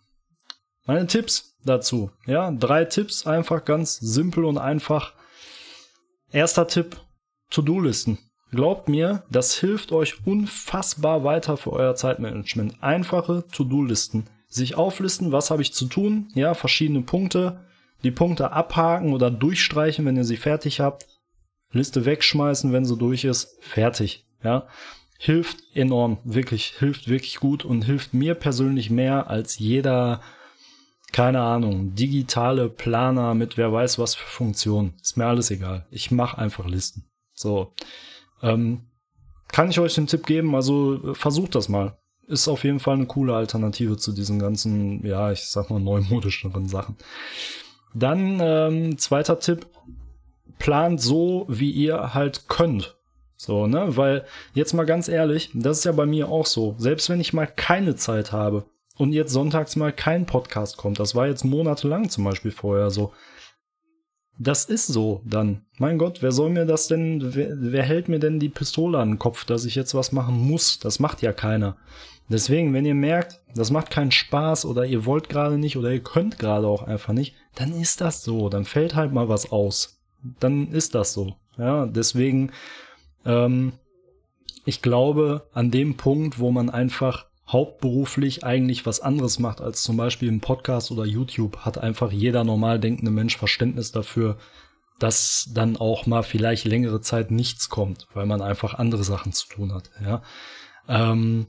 Meine 0.85 1.05
Tipps 1.05 1.55
dazu. 1.63 2.09
Ja, 2.25 2.51
drei 2.51 2.85
Tipps, 2.85 3.27
einfach 3.27 3.65
ganz 3.65 3.97
simpel 3.97 4.45
und 4.45 4.57
einfach 4.57 5.13
Erster 6.31 6.67
Tipp, 6.67 6.97
To-Do-Listen. 7.49 8.19
Glaubt 8.51 8.87
mir, 8.87 9.23
das 9.31 9.55
hilft 9.55 9.91
euch 9.91 10.25
unfassbar 10.27 11.23
weiter 11.23 11.57
für 11.57 11.73
euer 11.73 11.95
Zeitmanagement. 11.95 12.81
Einfache 12.81 13.45
To-Do-Listen. 13.51 14.27
Sich 14.47 14.75
auflisten, 14.75 15.31
was 15.31 15.49
habe 15.49 15.63
ich 15.63 15.73
zu 15.73 15.85
tun? 15.85 16.27
Ja, 16.35 16.53
verschiedene 16.53 17.01
Punkte. 17.01 17.65
Die 18.03 18.11
Punkte 18.11 18.51
abhaken 18.51 19.13
oder 19.13 19.31
durchstreichen, 19.31 20.05
wenn 20.05 20.17
ihr 20.17 20.23
sie 20.23 20.37
fertig 20.37 20.79
habt. 20.79 21.05
Liste 21.71 22.05
wegschmeißen, 22.05 22.71
wenn 22.73 22.85
sie 22.85 22.97
durch 22.97 23.25
ist. 23.25 23.57
Fertig. 23.61 24.25
Ja, 24.43 24.67
hilft 25.17 25.57
enorm. 25.73 26.19
Wirklich, 26.23 26.75
hilft 26.77 27.07
wirklich 27.07 27.39
gut 27.39 27.65
und 27.65 27.83
hilft 27.83 28.13
mir 28.13 28.35
persönlich 28.35 28.89
mehr 28.89 29.29
als 29.29 29.59
jeder 29.59 30.21
keine 31.13 31.41
Ahnung, 31.41 31.95
digitale 31.95 32.69
Planer 32.69 33.33
mit 33.33 33.57
wer 33.57 33.71
weiß 33.71 33.99
was 33.99 34.15
für 34.15 34.27
Funktionen. 34.27 34.93
Ist 35.01 35.17
mir 35.17 35.25
alles 35.25 35.51
egal. 35.51 35.85
Ich 35.91 36.11
mache 36.11 36.37
einfach 36.37 36.67
Listen. 36.67 37.05
So. 37.33 37.73
Ähm, 38.41 38.89
kann 39.51 39.69
ich 39.69 39.79
euch 39.79 39.95
den 39.95 40.07
Tipp 40.07 40.25
geben? 40.25 40.55
Also 40.55 41.11
äh, 41.11 41.15
versucht 41.15 41.55
das 41.55 41.69
mal. 41.69 41.97
Ist 42.27 42.47
auf 42.47 42.63
jeden 42.63 42.79
Fall 42.79 42.95
eine 42.95 43.07
coole 43.07 43.35
Alternative 43.35 43.97
zu 43.97 44.11
diesen 44.11 44.39
ganzen, 44.39 45.05
ja, 45.05 45.31
ich 45.31 45.47
sag 45.47 45.69
mal, 45.69 45.79
neumodischeren 45.79 46.67
Sachen. 46.67 46.95
Dann 47.93 48.39
ähm, 48.39 48.97
zweiter 48.99 49.39
Tipp, 49.39 49.65
plant 50.59 51.01
so, 51.01 51.45
wie 51.49 51.71
ihr 51.71 52.13
halt 52.13 52.47
könnt. 52.47 52.97
So, 53.35 53.67
ne? 53.67 53.95
Weil, 53.97 54.25
jetzt 54.53 54.73
mal 54.73 54.85
ganz 54.85 55.07
ehrlich, 55.07 55.49
das 55.53 55.79
ist 55.79 55.83
ja 55.85 55.93
bei 55.93 56.05
mir 56.05 56.29
auch 56.29 56.45
so. 56.45 56.75
Selbst 56.77 57.09
wenn 57.09 57.21
ich 57.21 57.33
mal 57.33 57.47
keine 57.47 57.95
Zeit 57.95 58.31
habe, 58.31 58.65
und 58.99 59.13
jetzt 59.13 59.31
sonntags 59.31 59.77
mal 59.77 59.93
kein 59.93 60.25
Podcast 60.25 60.75
kommt. 60.75 60.99
Das 60.99 61.15
war 61.15 61.25
jetzt 61.25 61.45
monatelang 61.45 62.09
zum 62.09 62.25
Beispiel 62.25 62.51
vorher 62.51 62.91
so. 62.91 63.13
Das 64.37 64.65
ist 64.65 64.87
so 64.87 65.21
dann. 65.25 65.65
Mein 65.77 65.97
Gott, 65.97 66.21
wer 66.21 66.33
soll 66.33 66.49
mir 66.49 66.65
das 66.65 66.87
denn, 66.87 67.33
wer, 67.33 67.49
wer 67.57 67.83
hält 67.83 68.09
mir 68.09 68.19
denn 68.19 68.39
die 68.39 68.49
Pistole 68.49 68.99
an 68.99 69.11
den 69.11 69.19
Kopf, 69.19 69.45
dass 69.45 69.63
ich 69.63 69.75
jetzt 69.75 69.95
was 69.95 70.11
machen 70.11 70.35
muss? 70.35 70.79
Das 70.79 70.99
macht 70.99 71.21
ja 71.21 71.31
keiner. 71.31 71.77
Deswegen, 72.27 72.73
wenn 72.73 72.85
ihr 72.85 72.93
merkt, 72.93 73.41
das 73.55 73.71
macht 73.71 73.89
keinen 73.89 74.11
Spaß 74.11 74.65
oder 74.65 74.85
ihr 74.85 75.05
wollt 75.05 75.29
gerade 75.29 75.57
nicht 75.57 75.77
oder 75.77 75.91
ihr 75.91 76.03
könnt 76.03 76.37
gerade 76.37 76.67
auch 76.67 76.83
einfach 76.83 77.13
nicht, 77.13 77.35
dann 77.55 77.73
ist 77.73 78.01
das 78.01 78.23
so. 78.23 78.49
Dann 78.49 78.65
fällt 78.65 78.95
halt 78.95 79.13
mal 79.13 79.29
was 79.29 79.51
aus. 79.51 80.01
Dann 80.41 80.71
ist 80.73 80.93
das 80.93 81.13
so. 81.13 81.35
Ja, 81.57 81.85
deswegen, 81.85 82.51
ähm, 83.25 83.71
ich 84.65 84.81
glaube, 84.81 85.47
an 85.53 85.71
dem 85.71 85.95
Punkt, 85.95 86.39
wo 86.39 86.51
man 86.51 86.69
einfach 86.69 87.28
hauptberuflich 87.51 88.43
eigentlich 88.43 88.85
was 88.85 88.99
anderes 88.99 89.39
macht 89.39 89.59
als 89.61 89.83
zum 89.83 89.97
Beispiel 89.97 90.29
im 90.29 90.39
Podcast 90.39 90.91
oder 90.91 91.05
YouTube, 91.05 91.57
hat 91.57 91.77
einfach 91.77 92.11
jeder 92.11 92.43
normal 92.43 92.79
denkende 92.79 93.11
Mensch 93.11 93.37
Verständnis 93.37 93.91
dafür, 93.91 94.37
dass 94.99 95.49
dann 95.53 95.77
auch 95.77 96.05
mal 96.05 96.23
vielleicht 96.23 96.65
längere 96.65 97.01
Zeit 97.01 97.31
nichts 97.31 97.69
kommt, 97.69 98.07
weil 98.13 98.25
man 98.25 98.41
einfach 98.41 98.75
andere 98.75 99.03
Sachen 99.03 99.31
zu 99.33 99.47
tun 99.47 99.73
hat. 99.73 99.89
Ja, 100.03 100.21
ähm, 100.87 101.47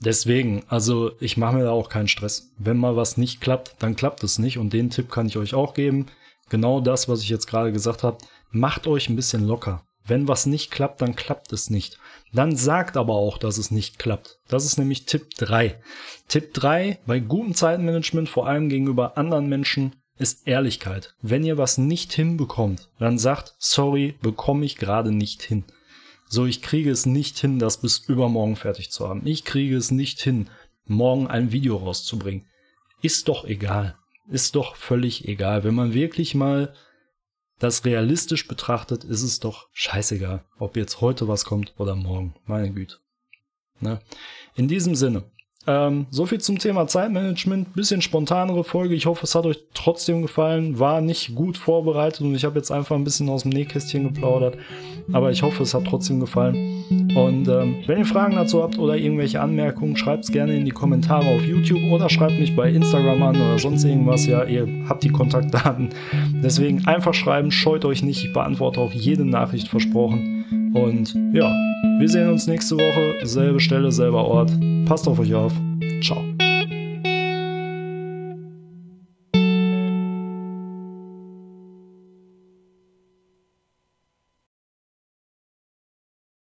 deswegen, 0.00 0.64
also 0.68 1.12
ich 1.20 1.36
mache 1.36 1.56
mir 1.56 1.64
da 1.64 1.70
auch 1.70 1.88
keinen 1.88 2.08
Stress. 2.08 2.52
Wenn 2.58 2.76
mal 2.76 2.96
was 2.96 3.16
nicht 3.16 3.40
klappt, 3.40 3.76
dann 3.78 3.96
klappt 3.96 4.24
es 4.24 4.38
nicht. 4.38 4.58
Und 4.58 4.72
den 4.72 4.90
Tipp 4.90 5.10
kann 5.10 5.26
ich 5.26 5.36
euch 5.36 5.54
auch 5.54 5.74
geben. 5.74 6.06
Genau 6.48 6.80
das, 6.80 7.08
was 7.08 7.22
ich 7.22 7.28
jetzt 7.28 7.46
gerade 7.46 7.72
gesagt 7.72 8.02
habe. 8.02 8.18
Macht 8.50 8.86
euch 8.86 9.08
ein 9.08 9.16
bisschen 9.16 9.46
locker. 9.46 9.84
Wenn 10.04 10.28
was 10.28 10.46
nicht 10.46 10.70
klappt, 10.70 11.02
dann 11.02 11.16
klappt 11.16 11.52
es 11.52 11.70
nicht. 11.70 11.98
Dann 12.32 12.56
sagt 12.56 12.96
aber 12.96 13.14
auch, 13.14 13.38
dass 13.38 13.58
es 13.58 13.70
nicht 13.70 13.98
klappt. 13.98 14.38
Das 14.48 14.64
ist 14.64 14.78
nämlich 14.78 15.06
Tipp 15.06 15.30
3. 15.36 15.80
Tipp 16.28 16.52
3 16.54 16.98
bei 17.06 17.20
gutem 17.20 17.54
Zeitmanagement, 17.54 18.28
vor 18.28 18.46
allem 18.46 18.68
gegenüber 18.68 19.16
anderen 19.16 19.48
Menschen, 19.48 19.96
ist 20.18 20.46
Ehrlichkeit. 20.46 21.14
Wenn 21.20 21.44
ihr 21.44 21.58
was 21.58 21.78
nicht 21.78 22.12
hinbekommt, 22.12 22.88
dann 22.98 23.18
sagt, 23.18 23.54
sorry, 23.58 24.16
bekomme 24.22 24.64
ich 24.64 24.76
gerade 24.76 25.12
nicht 25.12 25.42
hin. 25.42 25.64
So, 26.28 26.46
ich 26.46 26.62
kriege 26.62 26.90
es 26.90 27.06
nicht 27.06 27.38
hin, 27.38 27.58
das 27.58 27.80
bis 27.80 27.98
übermorgen 27.98 28.56
fertig 28.56 28.90
zu 28.90 29.08
haben. 29.08 29.22
Ich 29.24 29.44
kriege 29.44 29.76
es 29.76 29.90
nicht 29.90 30.20
hin, 30.20 30.48
morgen 30.86 31.28
ein 31.28 31.52
Video 31.52 31.76
rauszubringen. 31.76 32.46
Ist 33.02 33.28
doch 33.28 33.44
egal. 33.44 33.96
Ist 34.28 34.56
doch 34.56 34.74
völlig 34.74 35.28
egal. 35.28 35.62
Wenn 35.62 35.74
man 35.74 35.94
wirklich 35.94 36.34
mal 36.34 36.74
das 37.58 37.84
realistisch 37.84 38.48
betrachtet, 38.48 39.04
ist 39.04 39.22
es 39.22 39.40
doch 39.40 39.68
scheißegal, 39.72 40.44
ob 40.58 40.76
jetzt 40.76 41.00
heute 41.00 41.28
was 41.28 41.44
kommt 41.44 41.74
oder 41.78 41.94
morgen. 41.94 42.34
Meine 42.44 42.72
Güte. 42.72 42.98
Ne? 43.80 44.00
In 44.54 44.68
diesem 44.68 44.94
Sinne, 44.94 45.24
ähm, 45.66 46.06
so 46.10 46.26
viel 46.26 46.40
zum 46.40 46.58
Thema 46.58 46.86
Zeitmanagement. 46.86 47.74
Bisschen 47.74 48.00
spontanere 48.00 48.62
Folge. 48.62 48.94
Ich 48.94 49.06
hoffe, 49.06 49.24
es 49.24 49.34
hat 49.34 49.46
euch 49.46 49.64
trotzdem 49.74 50.22
gefallen. 50.22 50.78
War 50.78 51.00
nicht 51.00 51.34
gut 51.34 51.58
vorbereitet 51.58 52.20
und 52.20 52.34
ich 52.34 52.44
habe 52.44 52.56
jetzt 52.56 52.70
einfach 52.70 52.94
ein 52.94 53.04
bisschen 53.04 53.28
aus 53.28 53.42
dem 53.42 53.50
Nähkästchen 53.50 54.04
geplaudert. 54.04 54.56
Aber 55.12 55.30
ich 55.32 55.42
hoffe, 55.42 55.64
es 55.64 55.74
hat 55.74 55.84
trotzdem 55.86 56.20
gefallen. 56.20 56.84
Und 57.16 57.48
ähm, 57.48 57.76
wenn 57.86 57.98
ihr 57.98 58.04
Fragen 58.04 58.36
dazu 58.36 58.62
habt 58.62 58.78
oder 58.78 58.94
irgendwelche 58.96 59.40
Anmerkungen, 59.40 59.96
schreibt 59.96 60.24
es 60.24 60.30
gerne 60.30 60.54
in 60.54 60.66
die 60.66 60.70
Kommentare 60.70 61.26
auf 61.26 61.42
YouTube 61.46 61.80
oder 61.90 62.10
schreibt 62.10 62.38
mich 62.38 62.54
bei 62.54 62.70
Instagram 62.70 63.22
an 63.22 63.36
oder 63.36 63.58
sonst 63.58 63.84
irgendwas. 63.84 64.26
Ja, 64.26 64.44
ihr 64.44 64.68
habt 64.86 65.02
die 65.02 65.08
Kontaktdaten. 65.08 65.88
Deswegen 66.44 66.86
einfach 66.86 67.14
schreiben, 67.14 67.50
scheut 67.50 67.86
euch 67.86 68.02
nicht. 68.02 68.22
Ich 68.22 68.32
beantworte 68.34 68.80
auch 68.80 68.92
jede 68.92 69.24
Nachricht 69.24 69.68
versprochen. 69.68 70.72
Und 70.74 71.14
ja, 71.32 71.50
wir 71.98 72.08
sehen 72.08 72.28
uns 72.28 72.46
nächste 72.46 72.76
Woche. 72.76 73.14
Selbe 73.26 73.60
Stelle, 73.60 73.90
selber 73.92 74.26
Ort. 74.26 74.52
Passt 74.84 75.08
auf 75.08 75.18
euch 75.18 75.34
auf. 75.34 75.54
Ciao. 76.02 76.22